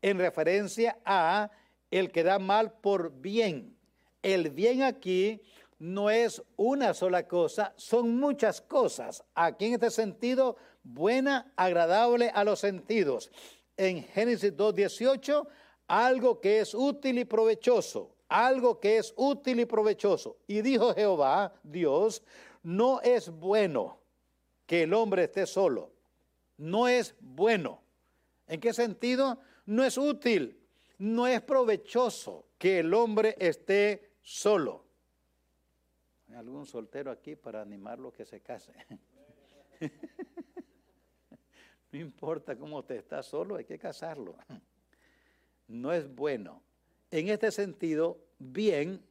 [0.00, 1.50] en referencia a
[1.90, 3.76] el que da mal por bien.
[4.22, 5.42] El bien aquí
[5.82, 9.24] no es una sola cosa, son muchas cosas.
[9.34, 13.32] Aquí en este sentido, buena, agradable a los sentidos.
[13.76, 15.46] En Génesis 2.18,
[15.88, 20.38] algo que es útil y provechoso algo que es útil y provechoso.
[20.46, 22.22] Y dijo Jehová, Dios,
[22.62, 24.00] no es bueno
[24.66, 25.92] que el hombre esté solo.
[26.56, 27.82] No es bueno.
[28.46, 29.38] ¿En qué sentido?
[29.66, 30.58] No es útil,
[30.98, 34.84] no es provechoso que el hombre esté solo.
[36.32, 38.72] ¿Hay algún soltero aquí para animarlo que se case?
[41.92, 44.34] No importa cómo usted está solo, hay que casarlo.
[45.68, 46.62] No es bueno.
[47.10, 49.04] En este sentido, bien,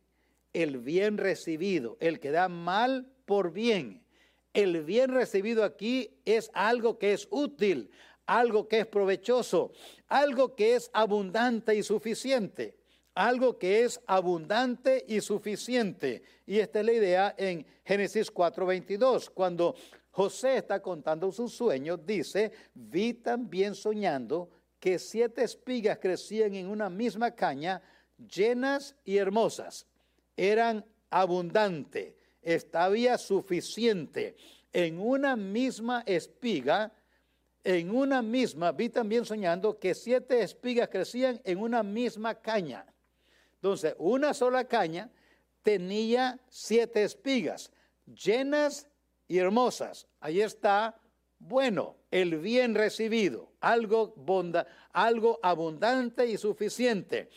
[0.52, 4.04] el bien recibido, el que da mal por bien.
[4.52, 7.92] El bien recibido aquí es algo que es útil,
[8.26, 9.74] algo que es provechoso,
[10.08, 12.81] algo que es abundante y suficiente,
[13.14, 16.24] algo que es abundante y suficiente.
[16.46, 19.76] Y esta es la idea en Génesis 4:22, cuando
[20.12, 26.90] José está contando sus sueños, dice, vi también soñando que siete espigas crecían en una
[26.90, 27.82] misma caña,
[28.18, 29.86] llenas y hermosas.
[30.36, 34.36] Eran abundantes, estaba suficiente.
[34.74, 36.92] En una misma espiga,
[37.64, 42.91] en una misma, vi también soñando que siete espigas crecían en una misma caña.
[43.62, 45.12] Entonces, una sola caña
[45.62, 47.72] tenía siete espigas,
[48.08, 48.88] llenas
[49.28, 50.08] y hermosas.
[50.20, 51.00] Ahí está,
[51.38, 57.30] bueno, el bien recibido, algo, bonda, algo abundante y suficiente.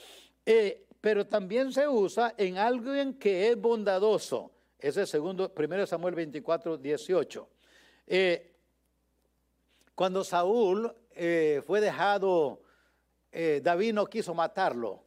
[0.46, 4.50] Eh, pero también se usa en alguien que es bondadoso.
[4.78, 7.48] Ese es segundo, 1 Samuel 24, 18.
[8.06, 8.50] Eh,
[9.94, 12.62] cuando Saúl eh, fue dejado,
[13.30, 15.03] David no quiso matarlo.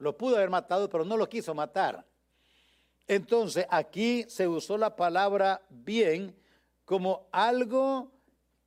[0.00, 2.04] Lo pudo haber matado, pero no lo quiso matar.
[3.06, 6.34] Entonces aquí se usó la palabra bien
[6.86, 8.10] como algo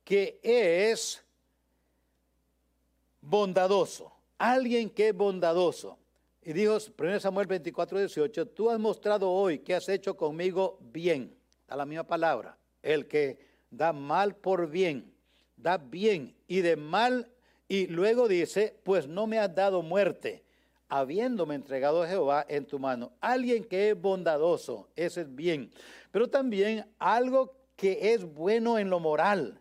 [0.04, 1.24] que es
[3.20, 5.98] bondadoso, alguien que es bondadoso.
[6.40, 11.36] Y dijo 1 Samuel 24, 18, tú has mostrado hoy que has hecho conmigo bien,
[11.66, 13.38] a la misma palabra, el que
[13.70, 15.12] da mal por bien,
[15.56, 17.28] da bien y de mal,
[17.66, 20.43] y luego dice, pues no me has dado muerte
[20.94, 23.10] habiéndome entregado a Jehová en tu mano.
[23.20, 25.72] Alguien que es bondadoso, ese es bien.
[26.12, 29.60] Pero también algo que es bueno en lo moral,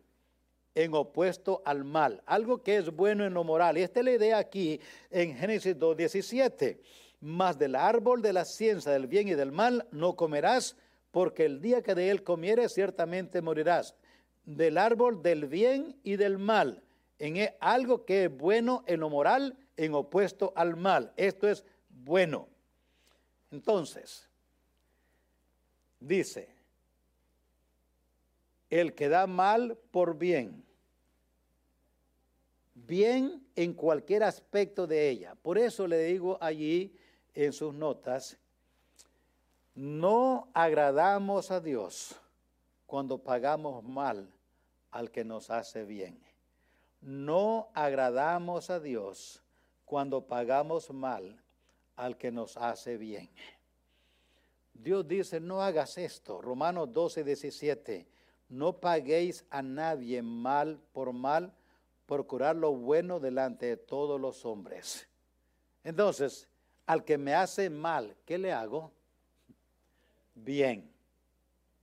[0.76, 2.22] en opuesto al mal.
[2.28, 3.80] Algo que es bueno en lo moral.
[3.80, 6.78] Y esta es la idea aquí en Génesis 2.17.
[7.20, 10.76] Mas del árbol de la ciencia del bien y del mal no comerás,
[11.10, 13.96] porque el día que de él comieres ciertamente morirás.
[14.46, 16.84] Del árbol del bien y del mal.
[17.18, 21.14] En algo que es bueno en lo moral en opuesto al mal.
[21.16, 22.48] Esto es bueno.
[23.52, 24.28] Entonces,
[26.00, 26.50] dice,
[28.70, 30.66] el que da mal por bien,
[32.74, 35.36] bien en cualquier aspecto de ella.
[35.36, 36.98] Por eso le digo allí
[37.36, 38.38] en sus notas,
[39.76, 42.16] no agradamos a Dios
[42.88, 44.32] cuando pagamos mal
[44.92, 46.20] al que nos hace bien.
[47.02, 49.43] No agradamos a Dios
[49.94, 51.40] cuando pagamos mal
[51.96, 53.30] al que nos hace bien.
[54.74, 56.42] Dios dice, no hagas esto.
[56.42, 58.08] Romanos 12, 17.
[58.50, 61.54] No paguéis a nadie mal por mal,
[62.08, 65.08] procurar lo bueno delante de todos los hombres.
[65.84, 66.48] Entonces,
[66.88, 68.92] al que me hace mal, ¿qué le hago?
[70.34, 70.92] Bien.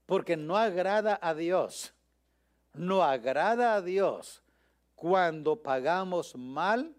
[0.05, 1.93] Porque no agrada a Dios.
[2.73, 4.43] No agrada a Dios
[4.97, 6.93] cuando pagamos mal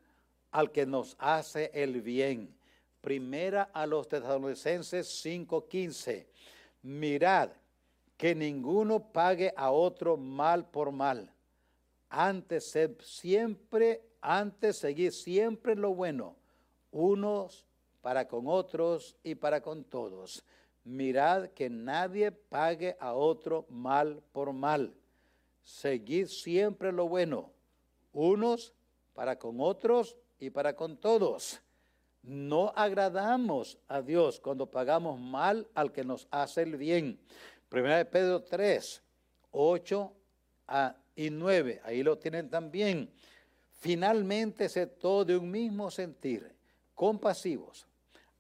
[0.53, 2.55] al que nos hace el bien.
[3.01, 6.29] Primera a los tesalonicenses 5:15.
[6.83, 7.51] Mirad
[8.17, 11.33] que ninguno pague a otro mal por mal.
[12.09, 16.37] Antes siempre, antes seguir siempre lo bueno,
[16.93, 17.67] unos
[18.03, 20.45] para con otros y para con todos.
[20.85, 24.95] Mirad que nadie pague a otro mal por mal.
[25.63, 27.51] Seguid siempre lo bueno,
[28.13, 28.75] unos
[29.15, 31.61] para con otros y para con todos.
[32.25, 37.17] No agradamos a Dios cuando pagamos mal al que nos hace el bien.
[37.69, 39.03] Primera de Pedro 3,
[39.53, 40.13] 8
[41.15, 43.09] y 9, ahí lo tienen también.
[43.79, 46.53] Finalmente se todo de un mismo sentir,
[46.97, 47.87] compasivos,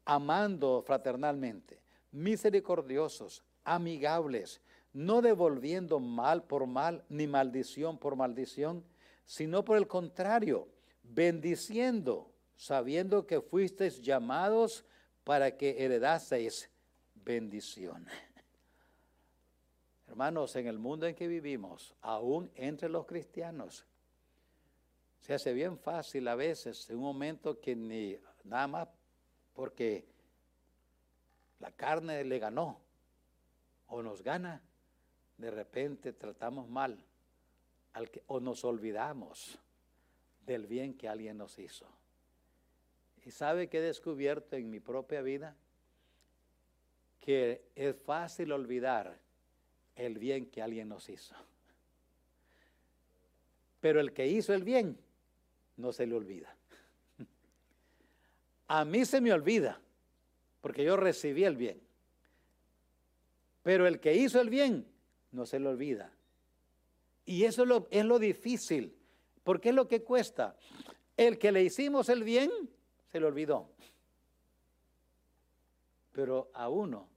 [0.04, 1.80] amando fraternalmente,
[2.10, 4.60] misericordiosos, amigables,
[4.92, 8.84] no devolviendo mal por mal, ni maldición por maldición,
[9.24, 10.66] sino por el contrario,
[11.02, 14.84] bendiciendo, sabiendo que fuisteis llamados
[15.24, 16.70] para que heredaseis
[17.14, 18.06] bendición.
[20.08, 23.86] Hermanos, en el mundo en que vivimos, aún entre los cristianos,
[25.20, 28.88] se hace bien fácil a veces, en un momento que ni nada más
[29.54, 30.04] porque
[31.60, 32.80] la carne le ganó
[33.86, 34.60] o nos gana,
[35.38, 36.98] de repente tratamos mal
[37.92, 39.58] al que, o nos olvidamos
[40.46, 41.86] del bien que alguien nos hizo.
[43.24, 45.54] ¿Y sabe que he descubierto en mi propia vida?
[47.20, 49.16] Que es fácil olvidar
[49.96, 51.34] el bien que alguien nos hizo.
[53.80, 54.96] Pero el que hizo el bien,
[55.76, 56.54] no se le olvida.
[58.68, 59.80] A mí se me olvida,
[60.60, 61.80] porque yo recibí el bien.
[63.62, 64.86] Pero el que hizo el bien,
[65.30, 66.10] no se le olvida.
[67.24, 68.94] Y eso es lo, es lo difícil,
[69.44, 70.56] porque es lo que cuesta.
[71.16, 72.50] El que le hicimos el bien,
[73.10, 73.68] se le olvidó.
[76.12, 77.08] Pero a uno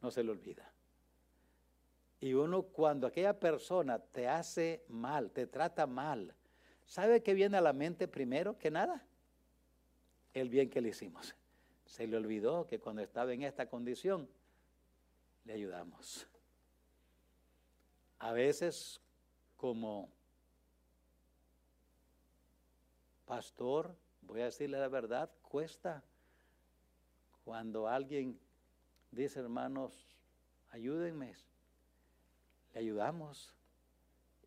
[0.00, 0.70] no se le olvida.
[2.20, 6.34] Y uno cuando aquella persona te hace mal, te trata mal,
[6.86, 9.06] ¿sabe qué viene a la mente primero que nada?
[10.32, 11.34] El bien que le hicimos.
[11.84, 14.28] Se le olvidó que cuando estaba en esta condición,
[15.44, 16.26] le ayudamos.
[18.18, 19.00] A veces
[19.56, 20.10] como
[23.26, 26.02] pastor, voy a decirle la verdad, cuesta
[27.44, 28.38] cuando alguien
[29.10, 29.92] dice, hermanos,
[30.70, 31.34] ayúdenme
[32.74, 33.52] le ayudamos.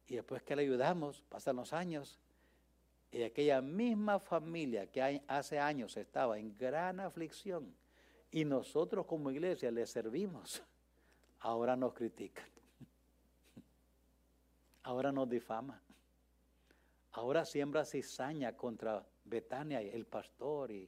[0.08, 2.20] Y después que le ayudamos, pasan los años,
[3.12, 7.74] y aquella misma familia que hace años estaba en gran aflicción,
[8.32, 10.62] y nosotros como iglesia le servimos,
[11.40, 12.46] ahora nos critican.
[14.84, 15.82] Ahora nos difama.
[17.18, 20.88] Ahora siembra cizaña contra Betania, el pastor y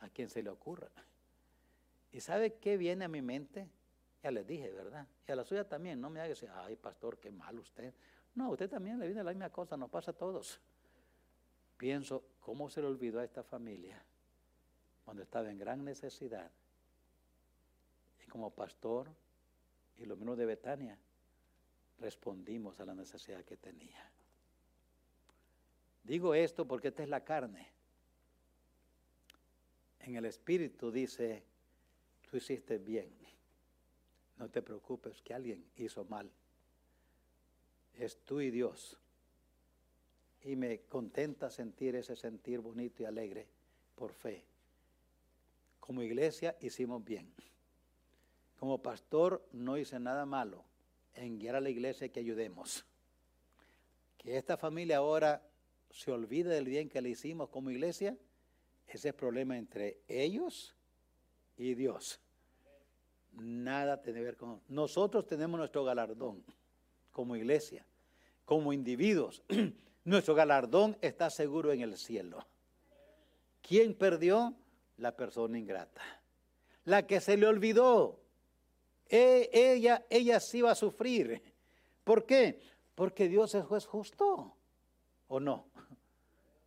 [0.00, 0.90] a quien se le ocurra.
[2.12, 3.66] ¿Y sabe qué viene a mi mente?
[4.22, 5.06] Ya les dije, ¿verdad?
[5.26, 7.94] Y a la suya también, no me haga decir, ay, pastor, qué mal usted.
[8.34, 10.60] No, usted también le viene la misma cosa, nos pasa a todos.
[11.78, 14.04] Pienso, ¿cómo se le olvidó a esta familia
[15.06, 16.50] cuando estaba en gran necesidad?
[18.22, 19.08] Y como pastor,
[19.96, 20.98] y lo menos de Betania,
[21.98, 24.13] respondimos a la necesidad que tenía.
[26.04, 27.66] Digo esto porque esta es la carne.
[30.00, 31.42] En el espíritu dice,
[32.30, 33.10] tú hiciste bien.
[34.36, 36.30] No te preocupes que alguien hizo mal.
[37.96, 38.98] Es tú y Dios.
[40.42, 43.46] Y me contenta sentir ese sentir bonito y alegre
[43.94, 44.44] por fe.
[45.80, 47.32] Como iglesia hicimos bien.
[48.58, 50.64] Como pastor no hice nada malo
[51.14, 52.84] en guiar a la iglesia que ayudemos.
[54.18, 55.42] Que esta familia ahora
[55.94, 58.16] se olvide del bien que le hicimos como iglesia,
[58.86, 60.74] ese es problema entre ellos
[61.56, 62.20] y Dios
[63.36, 64.60] nada tiene que ver con...
[64.68, 66.44] Nosotros tenemos nuestro galardón
[67.10, 67.84] como iglesia,
[68.44, 69.42] como individuos.
[70.04, 72.44] nuestro galardón está seguro en el cielo.
[73.62, 74.54] ¿Quién perdió?
[74.98, 76.02] La persona ingrata.
[76.84, 78.20] La que se le olvidó.
[79.08, 81.42] E, ella, ella sí va a sufrir.
[82.04, 82.60] ¿Por qué?
[82.94, 84.54] Porque Dios es justo.
[85.28, 85.66] ¿O no?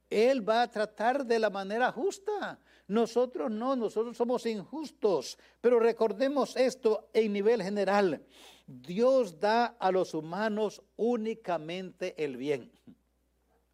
[0.10, 2.60] Él va a tratar de la manera justa.
[2.88, 5.38] Nosotros no, nosotros somos injustos.
[5.60, 8.26] Pero recordemos esto en nivel general.
[8.66, 12.72] Dios da a los humanos únicamente el bien.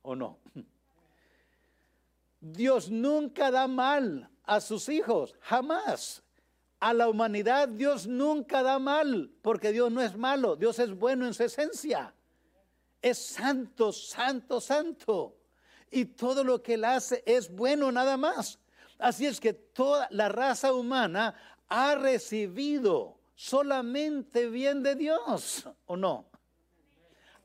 [0.02, 0.40] ¿O no?
[2.40, 6.24] Dios nunca da mal a sus hijos, jamás.
[6.80, 11.26] A la humanidad Dios nunca da mal, porque Dios no es malo, Dios es bueno
[11.26, 12.14] en su esencia.
[13.02, 15.38] Es santo, santo, santo.
[15.96, 18.60] Y todo lo que Él hace es bueno nada más.
[18.98, 21.36] Así es que toda la raza humana
[21.70, 26.32] ha recibido solamente bien de Dios, ¿o no?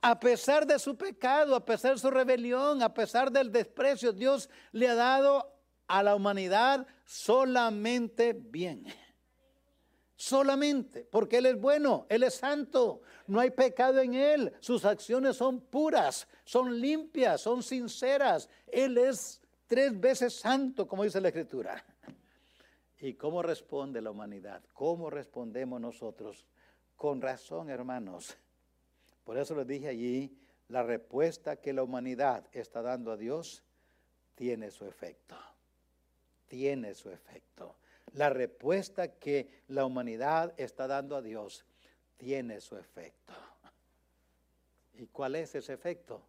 [0.00, 4.48] A pesar de su pecado, a pesar de su rebelión, a pesar del desprecio, Dios
[4.72, 5.54] le ha dado
[5.86, 8.86] a la humanidad solamente bien.
[10.20, 15.36] Solamente, porque Él es bueno, Él es santo, no hay pecado en Él, sus acciones
[15.36, 21.84] son puras, son limpias, son sinceras, Él es tres veces santo, como dice la Escritura.
[22.98, 24.60] ¿Y cómo responde la humanidad?
[24.72, 26.48] ¿Cómo respondemos nosotros?
[26.96, 28.36] Con razón, hermanos.
[29.22, 33.62] Por eso les dije allí, la respuesta que la humanidad está dando a Dios
[34.34, 35.36] tiene su efecto.
[36.48, 37.76] Tiene su efecto.
[38.14, 41.64] La respuesta que la humanidad está dando a Dios
[42.16, 43.32] tiene su efecto.
[44.94, 46.22] ¿Y cuál es ese efecto?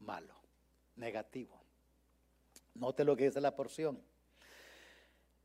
[0.00, 0.34] Malo,
[0.96, 1.60] negativo.
[2.74, 4.02] Note lo que dice la porción.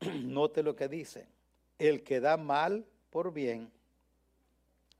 [0.00, 1.28] Note lo que dice.
[1.78, 3.70] El que da mal por bien,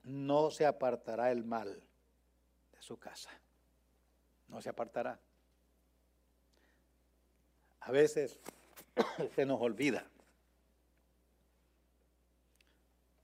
[0.05, 1.82] no se apartará el mal
[2.72, 3.30] de su casa.
[4.47, 5.18] No se apartará.
[7.80, 8.39] A veces
[9.34, 10.07] se nos olvida.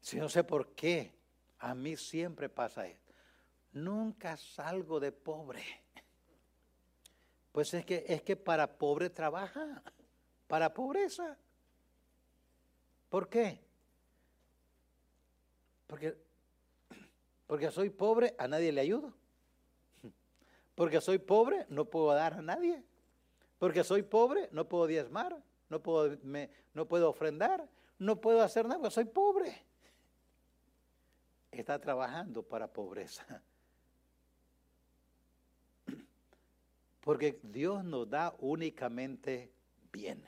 [0.01, 1.12] Si no sé por qué,
[1.59, 3.14] a mí siempre pasa esto.
[3.72, 5.64] Nunca salgo de pobre.
[7.53, 9.83] Pues es que, es que para pobre trabaja,
[10.47, 11.39] para pobreza.
[13.09, 13.61] ¿Por qué?
[15.87, 16.16] Porque,
[17.47, 19.14] porque soy pobre, a nadie le ayudo.
[20.75, 22.83] Porque soy pobre, no puedo dar a nadie.
[23.59, 26.17] Porque soy pobre, no puedo diezmar, no puedo,
[26.75, 29.62] no puedo ofrendar, no puedo hacer nada, soy pobre.
[31.51, 33.43] Está trabajando para pobreza.
[37.01, 39.53] Porque Dios nos da únicamente
[39.93, 40.25] bien.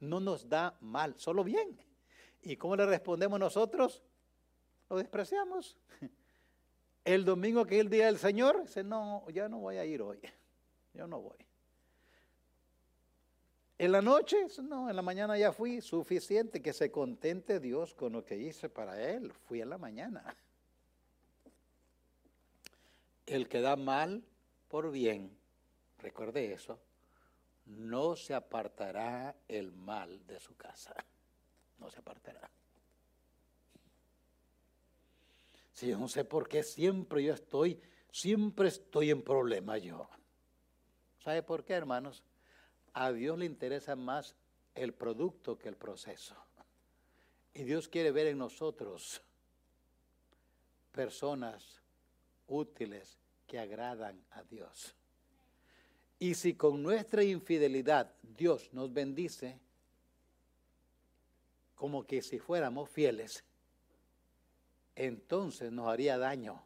[0.00, 1.78] No nos da mal, solo bien.
[2.42, 4.02] ¿Y cómo le respondemos nosotros?
[4.88, 5.76] Lo despreciamos.
[7.04, 10.00] El domingo que es el día del Señor, dice, no, ya no voy a ir
[10.00, 10.20] hoy.
[10.94, 11.43] Yo no voy.
[13.76, 18.12] En la noche, no, en la mañana ya fui suficiente, que se contente Dios con
[18.12, 19.32] lo que hice para Él.
[19.32, 20.24] Fui en la mañana.
[23.26, 24.22] El que da mal
[24.68, 25.36] por bien,
[25.98, 26.78] recuerde eso,
[27.66, 30.94] no se apartará el mal de su casa.
[31.78, 32.48] No se apartará.
[35.72, 37.80] Si yo no sé por qué siempre yo estoy,
[38.12, 40.08] siempre estoy en problema yo.
[41.18, 42.22] ¿Sabe por qué, hermanos?
[42.94, 44.34] A Dios le interesa más
[44.74, 46.36] el producto que el proceso.
[47.52, 49.22] Y Dios quiere ver en nosotros
[50.92, 51.80] personas
[52.46, 54.94] útiles que agradan a Dios.
[56.18, 59.58] Y si con nuestra infidelidad Dios nos bendice,
[61.74, 63.44] como que si fuéramos fieles,
[64.96, 66.64] entonces nos haría daño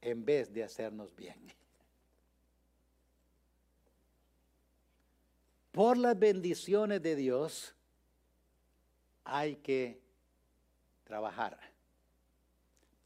[0.00, 1.52] en vez de hacernos bien.
[5.72, 7.74] Por las bendiciones de Dios
[9.24, 10.00] hay que
[11.04, 11.58] trabajar.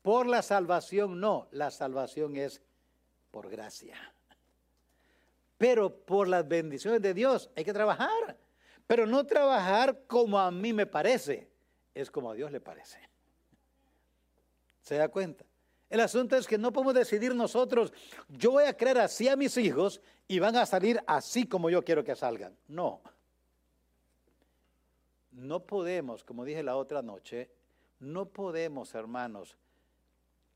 [0.02, 2.60] Por la salvación no, la salvación es
[3.30, 3.96] por gracia.
[5.58, 8.36] Pero por las bendiciones de Dios hay que trabajar.
[8.86, 11.48] Pero no trabajar como a mí me parece,
[11.94, 12.98] es como a Dios le parece.
[14.82, 15.44] ¿Se da cuenta?
[15.88, 17.92] El asunto es que no podemos decidir nosotros,
[18.28, 21.84] yo voy a creer así a mis hijos y van a salir así como yo
[21.84, 22.56] quiero que salgan.
[22.66, 23.00] No.
[25.30, 27.50] No podemos, como dije la otra noche,
[28.00, 29.56] no podemos, hermanos,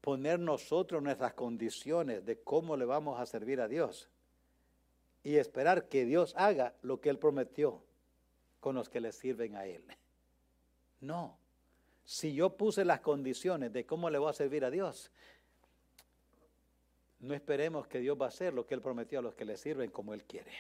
[0.01, 4.09] poner nosotros nuestras condiciones de cómo le vamos a servir a Dios
[5.22, 7.85] y esperar que Dios haga lo que Él prometió
[8.59, 9.85] con los que le sirven a Él.
[11.01, 11.39] No
[12.11, 15.13] si yo puse las condiciones de cómo le voy a servir a Dios,
[17.21, 19.57] no esperemos que Dios va a hacer lo que Él prometió a los que le
[19.57, 20.51] sirven como Él quiere.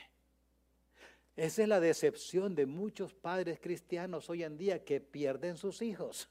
[1.34, 6.28] Esa es la decepción de muchos padres cristianos hoy en día que pierden sus hijos.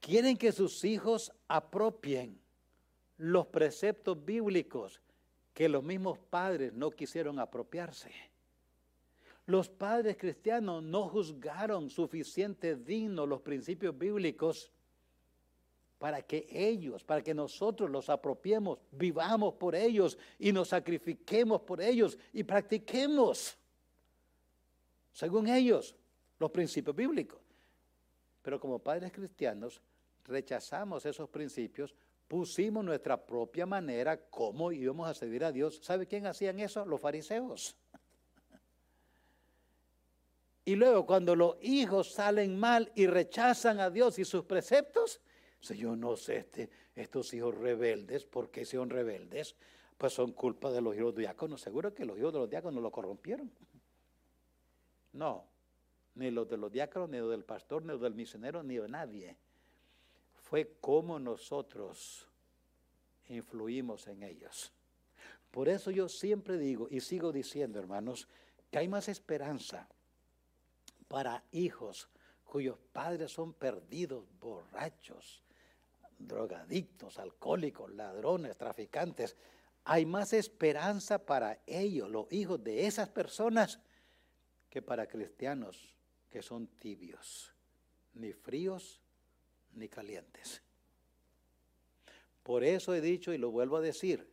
[0.00, 2.40] Quieren que sus hijos apropien
[3.18, 5.02] los preceptos bíblicos
[5.52, 8.10] que los mismos padres no quisieron apropiarse.
[9.46, 14.70] Los padres cristianos no juzgaron suficiente dignos los principios bíblicos
[15.98, 21.80] para que ellos, para que nosotros los apropiemos, vivamos por ellos y nos sacrifiquemos por
[21.80, 23.56] ellos y practiquemos,
[25.12, 25.94] según ellos,
[26.38, 27.40] los principios bíblicos.
[28.42, 29.80] Pero como padres cristianos
[30.24, 31.94] rechazamos esos principios,
[32.28, 35.80] pusimos nuestra propia manera cómo íbamos a servir a Dios.
[35.82, 36.84] ¿Sabe quién hacían eso?
[36.84, 37.76] Los fariseos.
[40.64, 45.20] Y luego cuando los hijos salen mal y rechazan a Dios y sus preceptos,
[45.60, 49.56] yo no sé, este, estos hijos rebeldes, ¿por qué son rebeldes?
[49.96, 51.60] Pues son culpa de los hijos diáconos.
[51.60, 53.50] Seguro que los hijos de los diáconos lo corrompieron.
[55.12, 55.46] No,
[56.14, 58.88] ni los de los diáconos, ni los del pastor, ni los del misionero, ni de
[58.88, 59.36] nadie.
[60.42, 62.28] Fue como nosotros
[63.28, 64.72] influimos en ellos.
[65.50, 68.28] Por eso yo siempre digo y sigo diciendo, hermanos,
[68.70, 69.88] que hay más esperanza
[71.14, 72.08] para hijos
[72.42, 75.44] cuyos padres son perdidos, borrachos,
[76.18, 79.36] drogadictos, alcohólicos, ladrones, traficantes.
[79.84, 83.78] Hay más esperanza para ellos, los hijos de esas personas,
[84.68, 85.94] que para cristianos
[86.28, 87.54] que son tibios,
[88.14, 89.00] ni fríos
[89.74, 90.62] ni calientes.
[92.42, 94.28] Por eso he dicho y lo vuelvo a decir,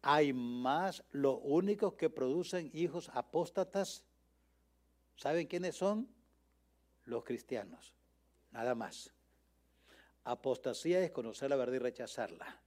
[0.00, 4.02] hay más los únicos que producen hijos apóstatas
[5.20, 6.08] ¿Saben quiénes son?
[7.04, 7.92] Los cristianos,
[8.52, 9.12] nada más.
[10.24, 12.58] Apostasía es conocer la verdad y rechazarla.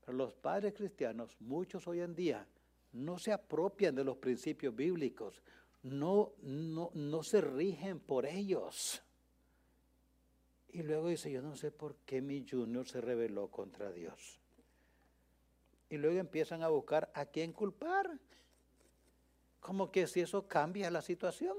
[0.00, 2.46] Pero los padres cristianos, muchos hoy en día,
[2.92, 5.42] no se apropian de los principios bíblicos,
[5.82, 9.02] no, no, no se rigen por ellos.
[10.68, 14.38] Y luego dice, yo no sé por qué mi junior se rebeló contra Dios.
[15.90, 18.20] Y luego empiezan a buscar a quién culpar
[19.64, 21.56] como que si eso cambia la situación.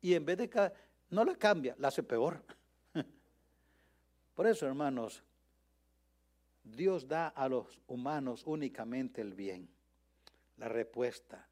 [0.00, 0.72] Y en vez de
[1.10, 2.42] no la cambia, la hace peor.
[4.34, 5.22] Por eso, hermanos,
[6.64, 9.68] Dios da a los humanos únicamente el bien.
[10.56, 11.46] La respuesta,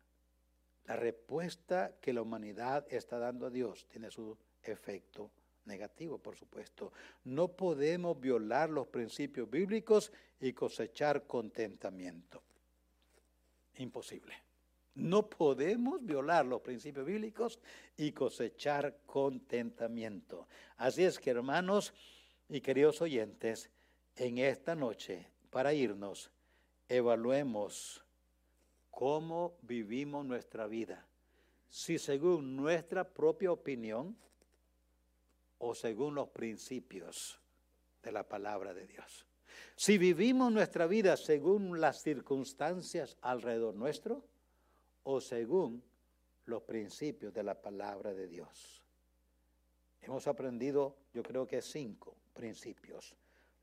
[0.87, 5.31] la respuesta que la humanidad está dando a Dios tiene su efecto
[5.67, 6.95] negativo, por supuesto.
[7.25, 10.11] No podemos violar los principios bíblicos
[10.41, 12.43] y cosechar contentamiento.
[13.77, 14.44] Imposible.
[14.95, 17.59] No podemos violar los principios bíblicos
[17.97, 20.47] y cosechar contentamiento.
[20.77, 21.93] Así es que, hermanos
[22.49, 23.71] y queridos oyentes,
[24.17, 26.31] en esta noche, para irnos,
[26.89, 28.05] evaluemos
[28.91, 31.07] cómo vivimos nuestra vida.
[31.69, 34.17] Si según nuestra propia opinión
[35.59, 37.41] o según los principios
[38.03, 39.27] de la palabra de Dios.
[39.75, 44.25] Si vivimos nuestra vida según las circunstancias alrededor nuestro,
[45.05, 45.83] o según
[46.47, 48.85] los principios de la palabra de Dios.
[50.01, 53.15] Hemos aprendido, yo creo que cinco principios.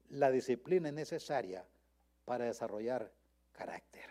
[0.09, 1.65] La disciplina es necesaria
[2.25, 3.11] para desarrollar
[3.51, 4.09] carácter.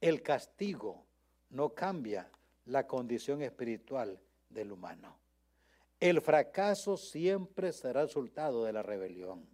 [0.00, 1.06] El castigo
[1.50, 2.30] no cambia
[2.66, 5.18] la condición espiritual del humano.
[6.00, 9.46] El fracaso siempre será resultado de la rebelión.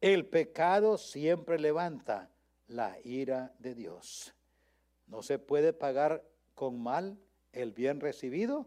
[0.00, 2.30] El pecado siempre levanta
[2.68, 4.35] la ira de Dios.
[5.06, 7.18] No se puede pagar con mal
[7.52, 8.66] el bien recibido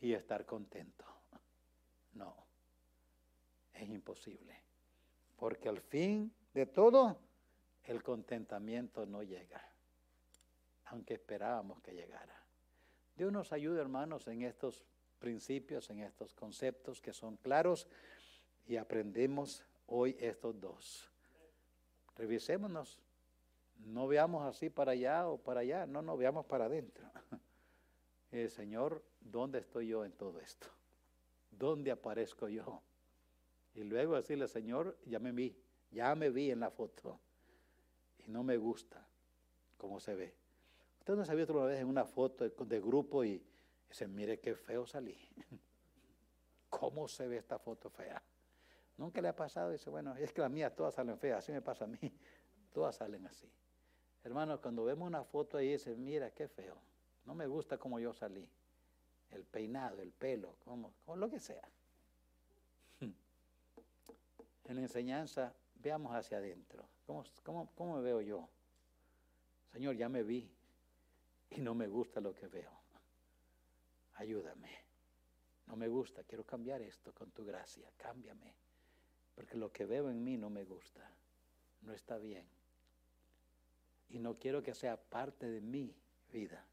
[0.00, 1.04] y estar contento.
[2.12, 2.34] No,
[3.74, 4.62] es imposible.
[5.36, 7.18] Porque al fin de todo,
[7.84, 9.62] el contentamiento no llega,
[10.86, 12.36] aunque esperábamos que llegara.
[13.16, 14.84] Dios nos ayude, hermanos, en estos
[15.18, 17.88] principios, en estos conceptos que son claros
[18.66, 21.10] y aprendemos hoy estos dos.
[22.16, 23.00] Revisémonos
[23.86, 27.08] no veamos así para allá o para allá, no, no, veamos para adentro.
[28.32, 30.68] Eh, Señor, ¿dónde estoy yo en todo esto?
[31.50, 32.80] ¿Dónde aparezco yo?
[33.74, 35.60] Y luego decirle, Señor, ya me vi,
[35.90, 37.18] ya me vi en la foto
[38.18, 39.04] y no me gusta
[39.76, 40.34] cómo se ve.
[40.98, 43.42] Usted no se visto una vez en una foto de, grupo y
[43.88, 45.18] dice, mire qué feo salí.
[46.68, 48.22] ¿Cómo se ve esta foto fea?
[48.96, 51.62] Nunca le ha pasado, dice, bueno, es que las mías todas salen feas, así me
[51.62, 51.98] pasa a mí,
[52.70, 53.50] todas salen así.
[54.22, 56.76] Hermanos, cuando vemos una foto ahí, dice, mira qué feo,
[57.24, 58.46] no me gusta como yo salí.
[59.30, 61.62] El peinado, el pelo, como, lo que sea.
[64.66, 66.84] En la enseñanza, veamos hacia adentro.
[67.06, 68.48] ¿Cómo, cómo me veo yo?
[69.72, 70.48] Señor, ya me vi
[71.50, 72.70] y no me gusta lo que veo.
[74.14, 74.70] Ayúdame.
[75.66, 77.90] No me gusta, quiero cambiar esto con tu gracia.
[77.96, 78.54] Cámbiame.
[79.34, 81.00] Porque lo que veo en mí no me gusta.
[81.82, 82.59] No está bien
[84.10, 85.94] y no quiero que sea parte de mi
[86.32, 86.64] vida.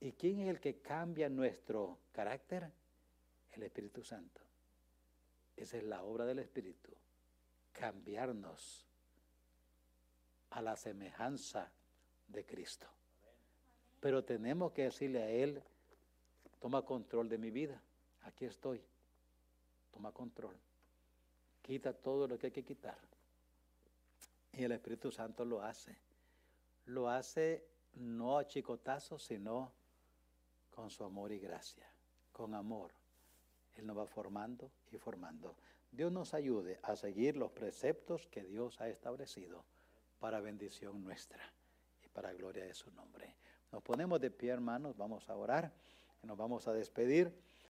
[0.00, 2.70] ¿Y quién es el que cambia nuestro carácter?
[3.52, 4.40] El Espíritu Santo.
[5.56, 6.90] Esa es la obra del Espíritu.
[7.72, 8.86] Cambiarnos
[10.50, 11.70] a la semejanza
[12.28, 12.86] de Cristo.
[14.00, 15.62] Pero tenemos que decirle a Él,
[16.60, 17.82] toma control de mi vida.
[18.22, 18.80] Aquí estoy.
[19.92, 20.56] Toma control.
[21.60, 23.09] Quita todo lo que hay que quitar.
[24.52, 25.96] Y el Espíritu Santo lo hace.
[26.86, 29.72] Lo hace no a chicotazos, sino
[30.70, 31.86] con su amor y gracia,
[32.32, 32.92] con amor.
[33.76, 35.56] Él nos va formando y formando.
[35.90, 39.64] Dios nos ayude a seguir los preceptos que Dios ha establecido
[40.18, 41.42] para bendición nuestra
[42.04, 43.36] y para gloria de su nombre.
[43.72, 45.72] Nos ponemos de pie, hermanos, vamos a orar
[46.22, 47.32] nos vamos a despedir.